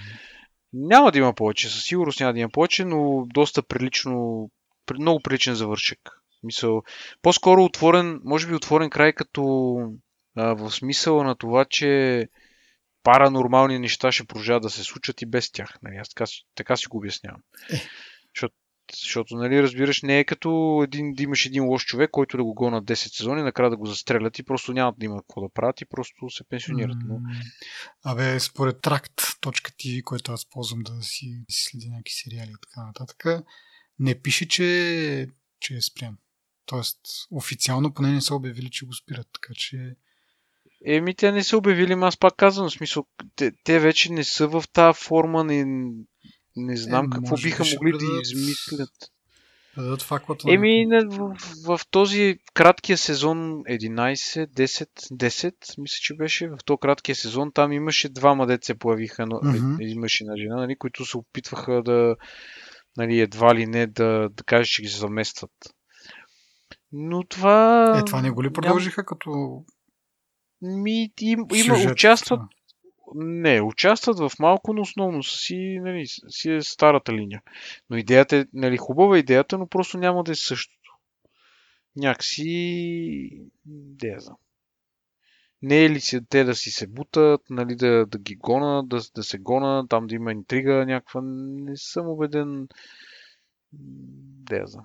[0.73, 4.51] Няма да има повече, със сигурност няма да има повече, но доста прилично,
[4.99, 5.99] много приличен завършек.
[6.43, 6.83] Мисъл,
[7.23, 9.43] по-скоро отворен, може би отворен край като
[10.37, 12.29] а, в смисъла на това, че
[13.03, 15.79] паранормални неща ще продължават да се случат и без тях.
[15.83, 15.97] Нали?
[15.97, 17.43] Аз така, така си го обяснявам.
[17.71, 17.83] Е.
[18.35, 18.55] Защото,
[18.93, 22.55] защото, нали, разбираш, не е като един, да имаш един лош човек, който да го
[22.55, 25.81] гонат 10 сезони, накрая да го застрелят и просто нямат да има какво да правят
[25.81, 26.97] и просто се пенсионират.
[27.07, 27.21] Но...
[28.05, 32.87] Абе, според Trakt.tv, който аз ползвам да си, да си следя някакви сериали и така
[32.87, 33.45] нататък,
[33.99, 35.29] не пише, че,
[35.61, 36.19] че е спрям.
[36.67, 39.97] Тоест, официално поне не са обявили, че го спират, така че
[40.85, 44.49] Еми, те не са обявили, аз пак казвам, в смисъл, те, те вече не са
[44.49, 45.65] в тази форма, не,
[46.57, 48.91] не знам е, какво биха могли да, да измислят.
[49.77, 50.53] Да дадат факвата.
[50.53, 56.79] Еми, в, в, в, този краткия сезон 11, 10, 10, мисля, че беше, в този
[56.81, 59.83] краткия сезон, там имаше двама деца появиха, но, mm-hmm.
[59.83, 62.17] имаше на жена, нали, които се опитваха да,
[62.97, 65.53] нали, едва ли не да, да кажеш, че ги заместват.
[66.93, 67.95] Но това...
[67.99, 69.07] Е, това не го ли продължиха Ням...
[69.07, 69.31] като
[70.63, 72.41] ми, им, има, Сюжет, участват.
[73.15, 77.43] Не, участват в малко, но основно си, нали, си е старата линия.
[77.91, 80.97] Но идеята е, нали, хубава идеята, но просто няма да е същото.
[81.97, 83.43] Някакси...
[83.67, 84.37] Де я знам.
[85.63, 89.01] Не е ли си те да си се бутат, нали, да, да ги гонат, да,
[89.15, 91.21] да се гонат, там да има интрига някаква.
[91.25, 92.69] Не съм убеден.
[93.73, 94.85] Де я знам.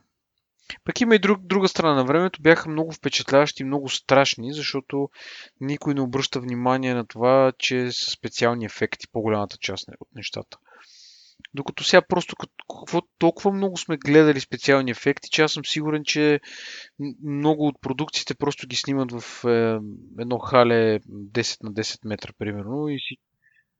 [0.86, 2.42] Пък има и друг, друга страна на времето.
[2.42, 5.10] Бяха много впечатляващи и много страшни, защото
[5.60, 10.58] никой не обръща внимание на това, че са специални ефекти, по-голямата част от нещата.
[11.54, 16.40] Докато сега просто какво, толкова много сме гледали специални ефекти, че аз съм сигурен, че
[17.24, 19.80] много от продукциите просто ги снимат в е,
[20.20, 23.18] едно хале 10 на 10 метра, примерно, и си,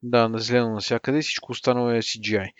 [0.02, 2.50] да, на зелено навсякъде и всичко останало е CGI.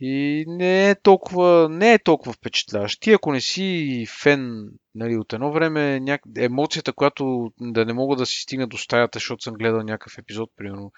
[0.00, 3.00] И не е толкова, не е толкова впечатляващ.
[3.00, 6.20] Ти ако не си фен нали, от едно време, няк...
[6.36, 10.50] емоцията, която да не мога да си стигна до стаята, защото съм гледал някакъв епизод,
[10.56, 10.92] примерно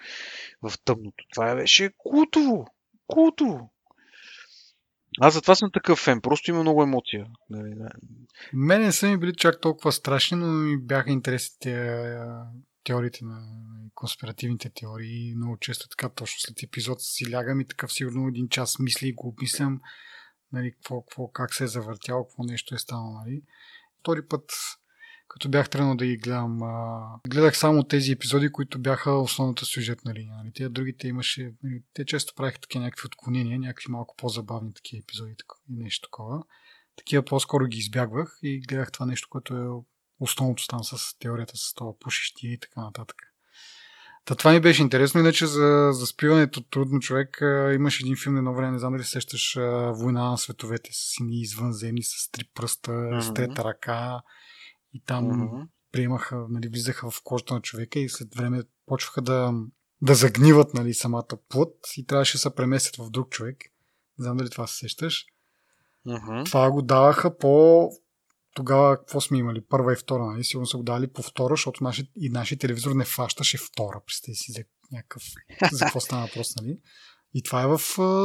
[0.61, 1.25] в тъмното.
[1.33, 2.67] Това беше култово.
[3.07, 3.71] Култово.
[5.21, 7.25] Аз затова съм такъв фен, просто има много емоция.
[7.49, 7.89] Нали, да.
[8.53, 11.71] Мене не са ми били чак толкова страшни, но ми бяха интересни
[12.89, 13.41] теориите на
[13.95, 15.35] конспиративните теории.
[15.35, 19.13] Много често така, точно след епизод си лягам и такъв сигурно един час мисли и
[19.13, 19.81] го обмислям
[20.51, 23.13] нали, какво, какво, как се е завъртяло, какво нещо е станало.
[23.13, 23.41] Нали.
[23.99, 24.51] Втори път
[25.27, 26.63] като бях тръгнал да ги гледам.
[26.63, 30.37] А, гледах само тези епизоди, които бяха основната сюжетна линия.
[30.37, 30.51] Нали?
[30.53, 35.35] Те другите имаше, нали, те често правиха такива някакви отклонения, някакви малко по-забавни такива епизоди
[35.69, 36.43] и нещо такова.
[36.95, 39.67] Такива по-скоро ги избягвах и гледах това нещо, което е
[40.19, 43.17] основното там с теорията с това пушещи и така нататък.
[44.25, 48.37] Та това ми беше интересно, иначе за, за спиването трудно човек а, имаш един филм
[48.37, 52.43] едно време, не знам дали сещаш а, Война на световете с сини извънземни, с три
[52.53, 53.19] пръста, mm-hmm.
[53.19, 54.21] с трета ръка,
[54.93, 55.67] и там mm-hmm.
[55.91, 59.53] приемаха, нали, влизаха в кожата на човека и след време почваха да,
[60.01, 63.57] да загниват нали, самата плът и трябваше да се преместят в друг човек.
[64.17, 65.25] Не знам дали това се сещаш.
[66.07, 66.45] Mm-hmm.
[66.45, 67.89] Това го даваха по
[68.55, 69.61] тогава какво сме имали?
[69.69, 70.43] Първа и втора, нали?
[70.43, 74.01] Сигурно са го дали по втора, защото наши, и нашия телевизор не фащаше втора.
[74.05, 75.23] Представи си за някакъв...
[75.71, 76.79] за какво стана въпрос, нали?
[77.33, 77.81] И това е в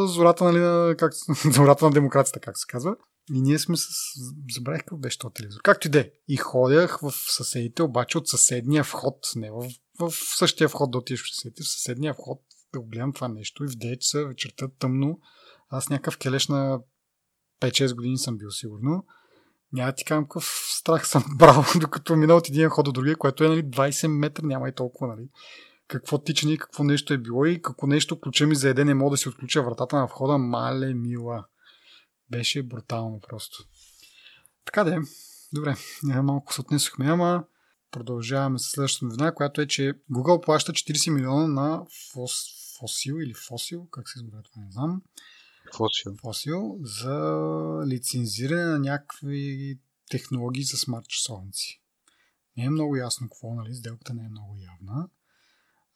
[0.08, 1.12] зората, нали, на, как,
[1.54, 2.96] зората на демокрацията, как се казва.
[3.34, 3.86] И ние сме с...
[4.54, 5.60] Забравих какво беше този телевизор.
[5.62, 6.12] Както и де.
[6.28, 9.18] И ходях в съседите, обаче от съседния вход.
[9.36, 12.42] Не в, в същия вход да отидеш в съседите, в съседния вход
[12.74, 13.64] да гледам това нещо.
[13.64, 15.18] И в 9 часа вечерта тъмно.
[15.68, 16.80] Аз някакъв келеш на
[17.60, 19.04] 5-6 години съм бил сигурно.
[19.74, 20.44] Няма ти казвам какъв
[20.78, 24.46] страх съм брал, докато мина от един ход до другия, което е нали, 20 метра,
[24.46, 25.16] няма и толкова.
[25.16, 25.28] Нали.
[25.88, 29.10] Какво тичане, какво нещо е било и какво нещо ключа ми за един не мога
[29.10, 31.44] да си отключа вратата на входа, мале мила.
[32.30, 33.64] Беше брутално просто.
[34.64, 34.98] Така да е.
[35.52, 35.76] Добре,
[36.22, 37.44] малко се отнесохме, ама
[37.90, 41.82] продължаваме с следващата новина, която е, че Google плаща 40 милиона на
[42.12, 42.32] фос,
[42.78, 45.02] фосил или фосил, как се изговаря това, не знам.
[45.76, 46.16] Фосил.
[46.20, 47.36] Фосил за
[47.86, 49.78] лицензиране на някакви
[50.10, 51.80] технологии за смарт часовници.
[52.56, 53.74] Не е много ясно какво, нали?
[53.74, 55.08] Сделката не е много явна.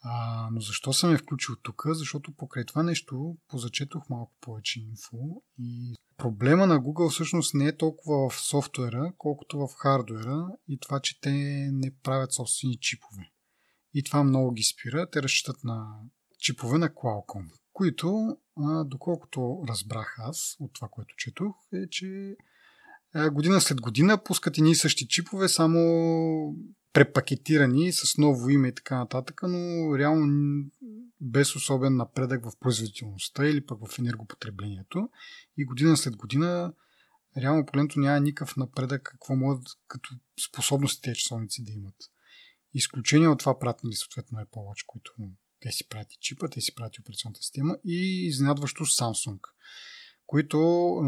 [0.01, 1.83] А, но защо съм я включил тук?
[1.87, 7.77] Защото покрай това нещо позачетох малко повече инфо и проблема на Google всъщност не е
[7.77, 11.31] толкова в софтуера, колкото в хардуера и това, че те
[11.73, 13.31] не правят собствени чипове.
[13.95, 15.11] И това много ги спира.
[15.11, 16.01] Те разчитат на
[16.39, 18.37] чипове на Qualcomm, които,
[18.85, 22.37] доколкото разбрах аз от това, което четох, е, че
[23.33, 25.79] година след година пускат и ние същи чипове, само
[26.93, 30.27] препакетирани с ново име и така нататък, но реално
[31.21, 35.09] без особен напредък в производителността или пък в енергопотреблението.
[35.59, 36.73] И година след година
[37.37, 40.15] реално погледното няма никакъв напредък какво могат като
[40.49, 41.97] способности тези часовници да имат.
[42.75, 45.15] Изключение от това пратили съответно Apple Watch, които
[45.61, 49.41] те си прати чипа, те си прати операционната система и изненадващо Samsung,
[50.27, 50.59] които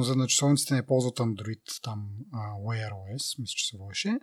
[0.00, 4.18] за на часовниците не ползват Android, там Wear OS, мисля, че се водеше,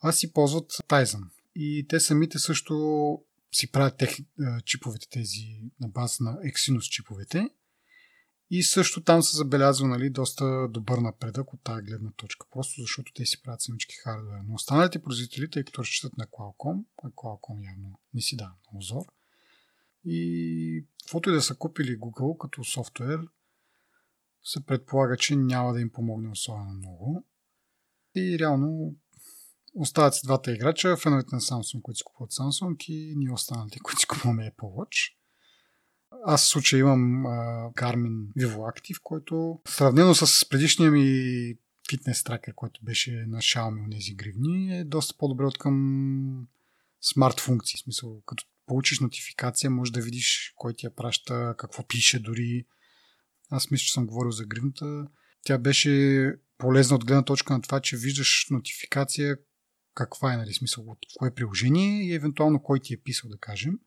[0.00, 1.22] а си ползват Tizen.
[1.54, 2.74] И те самите също
[3.52, 4.16] си правят тех,
[4.64, 7.50] чиповете тези на база на Exynos чиповете.
[8.50, 13.12] И също там се забелязва нали, доста добър напредък от тази гледна точка, просто защото
[13.14, 14.38] те си правят самички хардвер.
[14.48, 18.78] Но останалите производители, тъй като разчитат на Qualcomm, а Qualcomm явно не си дава на
[18.78, 19.04] озор,
[20.06, 23.20] и каквото и да са купили Google като софтуер,
[24.44, 27.24] се предполага, че няма да им помогне особено много.
[28.14, 28.96] И реално
[29.78, 34.00] Остават си двата играча, феновете на Samsung, които си купуват Samsung и ние останалите, които
[34.00, 35.12] си купуваме Apple Watch.
[36.24, 37.30] Аз в случая имам а,
[37.72, 41.54] Garmin Vivo Active, който сравнено с предишния ми
[41.90, 46.46] фитнес тракер, който беше на Xiaomi от тези гривни, е доста по-добре от към
[47.00, 47.76] смарт функции.
[47.76, 52.66] В смисъл, като получиш нотификация, може да видиш кой ти я праща, какво пише дори.
[53.50, 55.06] Аз мисля, че съм говорил за гривната.
[55.44, 59.36] Тя беше полезна от гледна точка на това, че виждаш нотификация
[59.96, 63.78] каква е, нали, смисъл, от кое приложение и евентуално кой ти е писал, да кажем.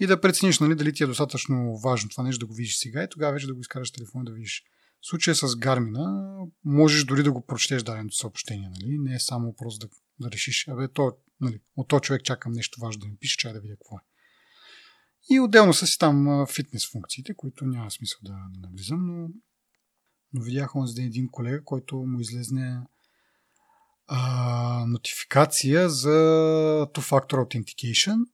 [0.00, 3.02] И да прецениш, нали, дали ти е достатъчно важно това нещо да го видиш сега
[3.02, 4.64] и тогава вече да го изкараш телефона да видиш.
[5.00, 8.98] В случая с Гармина можеш дори да го прочетеш даденото съобщение, нали?
[8.98, 12.80] Не е само просто да, да решиш, абе, то, нали, от този човек чакам нещо
[12.80, 14.00] важно да ми пише, чай да видя какво е.
[15.30, 19.28] И отделно са си там фитнес функциите, които няма смисъл да, навлизам, но,
[20.32, 22.80] но видях онзи един колега, който му излезне
[24.06, 26.08] а, нотификация за
[26.94, 28.26] Two-Factor Authentication.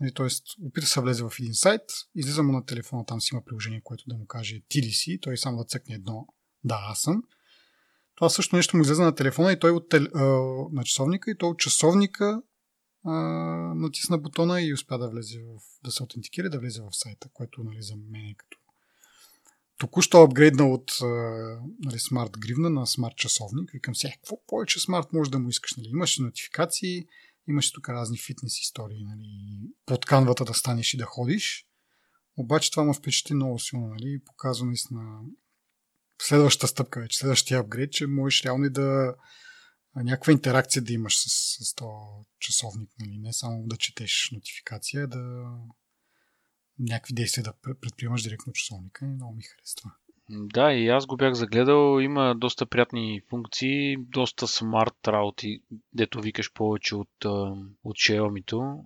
[0.00, 1.82] Нали, тоест, опита се влезе в един сайт,
[2.14, 5.18] излиза му на телефона, там си има приложение, което да му каже ти ли си,
[5.22, 6.26] той само да цъкне едно
[6.64, 7.22] да, аз съм.
[8.18, 10.06] Това също нещо му излезе на телефона и той от тел...
[10.14, 10.24] а,
[10.72, 12.42] на часовника и той от часовника
[13.04, 13.12] а,
[13.74, 17.64] натисна бутона и успя да влезе в, да се аутентикира, да влезе в сайта, което
[17.64, 18.58] нали, за мен е като
[19.78, 20.92] току-що апгрейднал от
[21.84, 23.70] нали, смарт гривна на смарт часовник.
[23.72, 25.76] Викам се, какво повече смарт може да му искаш?
[25.76, 25.88] Нали?
[25.88, 27.06] Имаш нотификации,
[27.48, 29.04] имаш тук разни фитнес истории.
[29.04, 29.60] Нали?
[29.86, 31.66] Под канвата да станеш и да ходиш.
[32.36, 33.88] Обаче това ме впечатли много силно.
[33.88, 34.20] Нали?
[34.26, 35.20] Показва наистина
[36.22, 39.14] следващата стъпка вече, следващия апгрейд, че можеш реално и да
[39.96, 42.90] някаква интеракция да имаш с, с този часовник.
[43.00, 43.18] Нали?
[43.18, 45.52] Не само да четеш нотификация, да
[46.78, 49.90] някакви действия да предприемаш директно часовника и много ми харесва.
[50.30, 52.00] Да, и аз го бях загледал.
[52.00, 55.62] Има доста приятни функции, доста смарт работи,
[55.92, 57.24] дето викаш повече от,
[57.84, 58.84] от Xiaomi-то.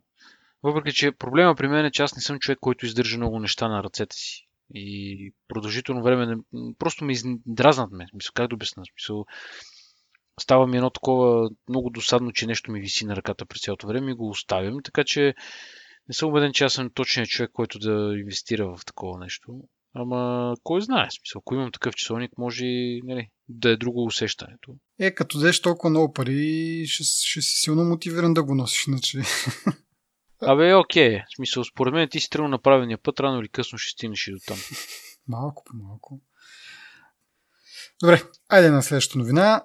[0.62, 3.68] Въпреки, че проблема при мен е, че аз не съм човек, който издържа много неща
[3.68, 4.48] на ръцете си.
[4.74, 6.36] И продължително време не...
[6.78, 8.06] просто ме издразнат ме.
[8.14, 8.82] Мисля, как да обясня?
[8.92, 9.24] Смисъл,
[10.40, 14.10] става ми едно такова много досадно, че нещо ми виси на ръката през цялото време
[14.10, 14.82] и го оставям.
[14.84, 15.34] Така че
[16.08, 19.60] не съм убеден, че аз съм точният човек, който да инвестира в такова нещо.
[19.94, 22.64] Ама кой знае, смисъл, ако имам такъв часовник, може
[23.04, 24.76] нали, да е друго усещането.
[24.98, 29.18] Е, като дадеш толкова много пари, ще, ще си силно мотивиран да го носиш, иначе.
[30.42, 31.18] Абе, окей.
[31.18, 34.28] В смисъл, според мен ти си тръгнал на правилния път, рано или късно ще стигнеш
[34.28, 34.58] и до там.
[35.28, 36.20] малко по малко.
[38.00, 39.64] Добре, айде на следващата новина.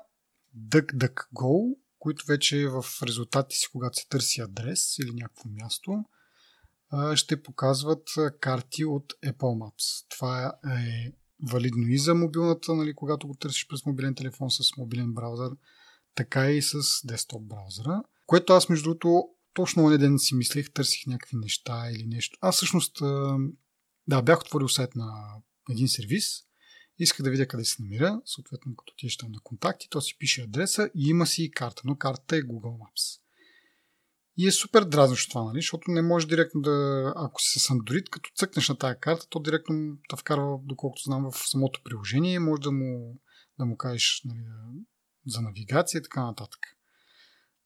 [0.57, 6.03] DuckDuckGo, които вече в резултати си, когато се търси адрес или някакво място,
[7.15, 8.09] ще показват
[8.39, 10.05] карти от Apple Maps.
[10.09, 11.11] Това е
[11.51, 15.51] валидно и за мобилната, нали, когато го търсиш през мобилен телефон с мобилен браузър,
[16.15, 18.03] така и с десктоп браузъра.
[18.25, 22.37] Което аз, между другото, точно на ден си мислех, търсих някакви неща или нещо.
[22.41, 22.97] Аз всъщност,
[24.07, 25.35] да, бях отворил сайт на
[25.69, 26.25] един сервис,
[26.99, 30.41] исках да видя къде се намира, съответно като ти там на контакти, то си пише
[30.41, 33.21] адреса и има си и карта, но картата е Google Maps.
[34.37, 35.57] И е супер дразнещо това, нали?
[35.57, 39.39] защото не може директно да, ако си с Android, като цъкнеш на тази карта, то
[39.39, 43.19] директно те вкарва, доколкото знам, в самото приложение, може да му,
[43.59, 44.43] да му кажеш нали,
[45.27, 46.59] за навигация и така нататък.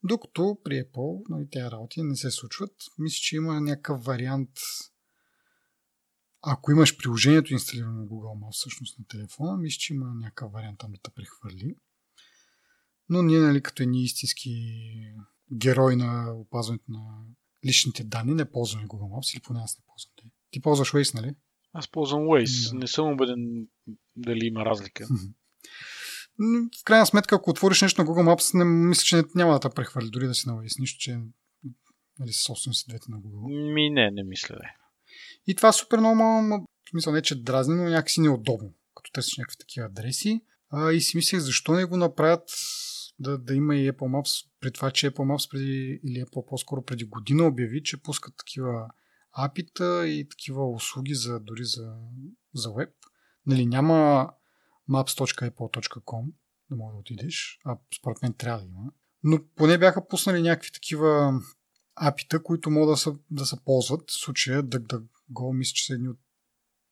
[0.04, 2.72] Докато при Apple нали, тези работи не се случват.
[2.98, 4.50] Мисля, че има някакъв вариант,
[6.42, 10.80] ако имаш приложението инсталирано на Google Maps всъщност на телефона, мисля, че има някакъв вариант
[10.80, 11.76] там да те прехвърли.
[13.10, 14.54] Но ние, нали, като едни истински
[15.54, 17.24] герой на опазването на
[17.66, 20.32] личните данни, не ползваме Google Maps или поне аз не ползвам.
[20.52, 21.36] Ти ползваш Waze, нали?
[21.74, 22.72] Аз ползвам Waze.
[22.72, 22.78] Да.
[22.78, 23.68] Не съм убеден
[24.16, 25.08] дали има разлика.
[26.82, 29.76] В крайна сметка, ако отвориш нещо на Google Maps, не, мисля, че няма да те
[29.76, 30.80] прехвърли, дори да си на Waze.
[30.80, 31.20] Нищо, че
[32.20, 33.74] нали, собствено си двете на Google.
[33.74, 34.56] Ми не, не мисля.
[34.56, 34.70] Да.
[35.48, 39.58] И това супер много, в смисъл не, че дразни, но някакси неудобно, като търсиш някакви
[39.58, 40.42] такива адреси.
[40.70, 42.44] А, и си мислех, защо не го направят
[43.20, 46.86] да, да има и Apple Maps, при това, че Apple Maps преди, или Apple по-скоро
[46.86, 48.88] преди година обяви, че пускат такива
[49.32, 51.94] апита и такива услуги за, дори за,
[52.54, 52.90] за веб.
[53.46, 54.30] Нали, няма
[54.90, 56.26] maps.apple.com
[56.70, 58.92] да може да отидеш, а според мен трябва да има.
[59.24, 61.42] Но поне бяха пуснали някакви такива
[61.96, 64.12] апита, които могат да се, да се ползват.
[64.12, 66.20] В случая DuckDuckGo мисля, че са едни от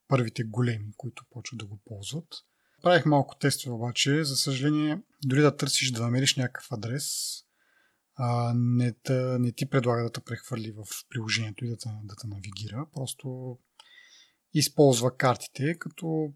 [0.07, 2.27] първите големи, които почват да го ползват.
[2.81, 4.23] Правих малко тестове обаче.
[4.23, 7.05] За съжаление, дори да търсиш да намериш някакъв адрес,
[8.15, 12.15] а, не, та, не ти предлага да те прехвърли в приложението и да те, да
[12.15, 12.85] те навигира.
[12.93, 13.57] Просто
[14.53, 16.33] използва картите, като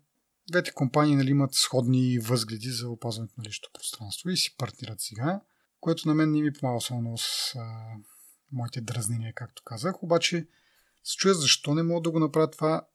[0.52, 5.42] двете компании нали, имат сходни възгледи за опазването на личното пространство и си партнират сега,
[5.80, 7.86] което на мен не ми помага особено с а,
[8.52, 10.04] моите дразнения, както казах.
[10.04, 10.48] Обаче
[11.04, 12.88] се чуя защо не мога да го направя това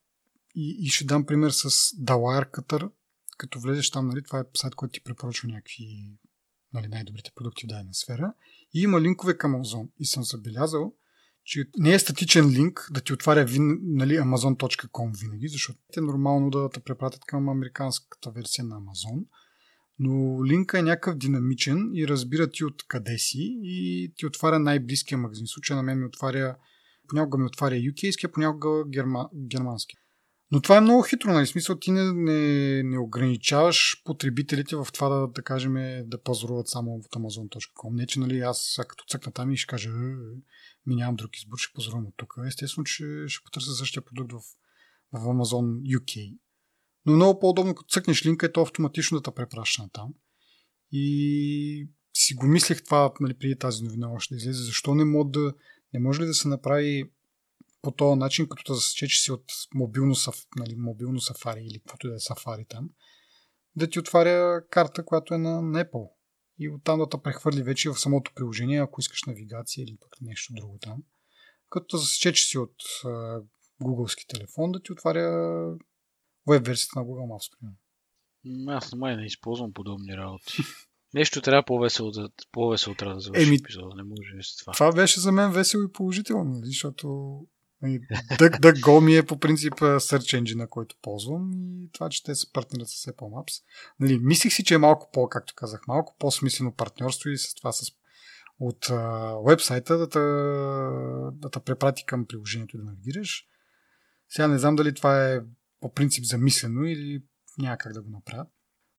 [0.54, 2.90] и, и ще дам пример с Wirecutter,
[3.38, 6.12] като влезеш там, нали, това е сайт, който ти препоръчва някакви
[6.72, 8.32] нали, най-добрите продукти в дадена сфера.
[8.74, 9.88] И има линкове към Amazon.
[9.98, 10.94] И съм забелязал,
[11.48, 16.50] че не е статичен линк да ти отваря вин, нали, amazon.com винаги, защото е нормално
[16.50, 19.24] да те препратят към американската версия на Amazon.
[19.98, 25.18] Но линка е някакъв динамичен и разбира ти от къде си и ти отваря най-близкия
[25.18, 25.46] магазин.
[25.46, 26.56] В случая на мен ми отваря,
[27.08, 29.96] понякога ми отваря UK, понякога герма, германски.
[30.50, 31.46] Но това е много хитро, нали?
[31.46, 35.74] Смисъл, ти не, не, не ограничаваш потребителите в това да, да кажем,
[36.06, 37.94] да пазаруват само в Amazon.com.
[37.94, 39.92] Не, че нали, аз като цъкна там и ще кажа, «Е,
[40.86, 42.34] ми нямам друг избор, ще пазарувам от тук.
[42.46, 44.40] Естествено, че ще потърся същия продукт в,
[45.12, 46.38] в Amazon UK.
[47.06, 50.14] Но много по-удобно, като цъкнеш линка, е то автоматично да те препраща на там.
[50.92, 54.62] И си го мислех това нали, преди тази новина още да излезе.
[54.62, 55.54] Защо не, мога да,
[55.94, 57.10] не може ли да се направи
[57.82, 60.14] по този начин, като да засече, че си от мобилно,
[60.56, 62.90] нали, мобилно сафари или каквото да е сафари там,
[63.76, 66.10] да ти отваря карта, която е на, Apple.
[66.58, 70.52] И оттам да те прехвърли вече в самото приложение, ако искаш навигация или пък нещо
[70.56, 71.02] друго там.
[71.70, 72.74] Като да засече, че си от
[73.82, 75.28] Google телефон, да ти отваря
[76.48, 77.58] веб версията на Google Maps.
[77.58, 77.78] Примерно.
[78.68, 80.56] Аз май не използвам подобни работи.
[81.14, 83.96] Нещо трябва по-весело да, по-весело трябва да завърши Еми, епизода.
[83.96, 84.72] Не може с това.
[84.72, 86.66] Това беше за мен весело и положително, нали?
[86.66, 87.40] защото
[87.82, 88.00] Нали,
[88.38, 91.50] DuckDuckGo ми е по принцип search engine, който ползвам
[91.82, 93.62] и това, че те се партнират с Apple Maps.
[94.00, 97.72] Нали, мислих си, че е малко по, както казах, малко по-смислено партньорство и с това
[97.72, 97.92] с
[98.60, 98.86] от
[99.46, 100.18] вебсайта да те,
[101.38, 103.44] да те препрати към приложението да навигираш.
[104.28, 105.40] Сега не знам дали това е
[105.80, 107.22] по принцип замислено или
[107.58, 108.48] няма как да го направят.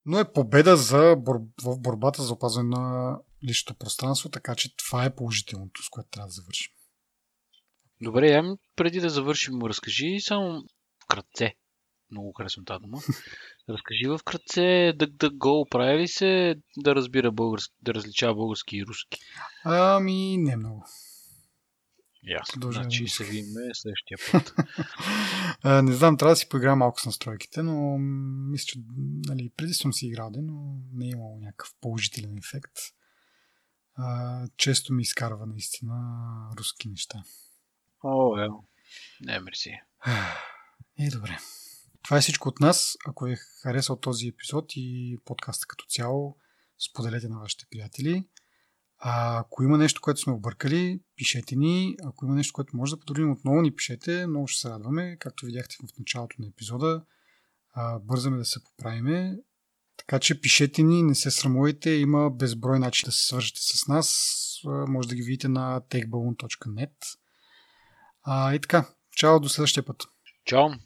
[0.05, 1.15] Но е победа за
[1.63, 3.17] в борбата за опазване на
[3.47, 6.73] личното пространство, така че това е положителното, с което трябва да завършим.
[8.01, 10.63] Добре, ами преди да завършим, разкажи само
[11.03, 11.53] вкратце.
[12.11, 12.97] Много харесвам тази дума.
[13.69, 19.19] Разкажи в кратце DuckDuckGo прави ли се да разбира български, да различава български и руски?
[19.63, 20.85] Ами, не много.
[22.23, 22.71] Ясно.
[22.71, 24.53] Значи се видим следващия път.
[25.63, 27.97] а, не знам, трябва да си поиграя малко с настройките, но
[28.51, 28.79] мисля, че
[29.27, 32.73] нали, преди съм си играл, но не е имало някакъв положителен ефект.
[33.95, 35.95] А, често ми изкарва наистина
[36.57, 37.23] руски неща.
[38.03, 38.47] О, е.
[39.21, 39.73] Не, мерси.
[41.01, 41.37] Е, добре.
[42.03, 42.97] Това е всичко от нас.
[43.07, 46.37] Ако е харесал този епизод и подкаста като цяло,
[46.89, 48.27] споделете на вашите приятели.
[48.97, 51.95] А, ако има нещо, което сме объркали, пишете ни.
[52.03, 54.27] Ако има нещо, което може да подобрим, отново ни пишете.
[54.27, 55.17] Много ще се радваме.
[55.19, 57.03] Както видяхте в началото на епизода,
[57.73, 59.37] а, бързаме да се поправиме.
[59.97, 61.91] Така че пишете ни, не се срамувайте.
[61.91, 64.39] Има безброй начин да се свържете с нас.
[64.65, 67.18] Може да ги видите на techballoon.net.
[68.23, 68.85] А, и така.
[69.15, 70.03] Чао, до следващия път.
[70.45, 70.69] Чао.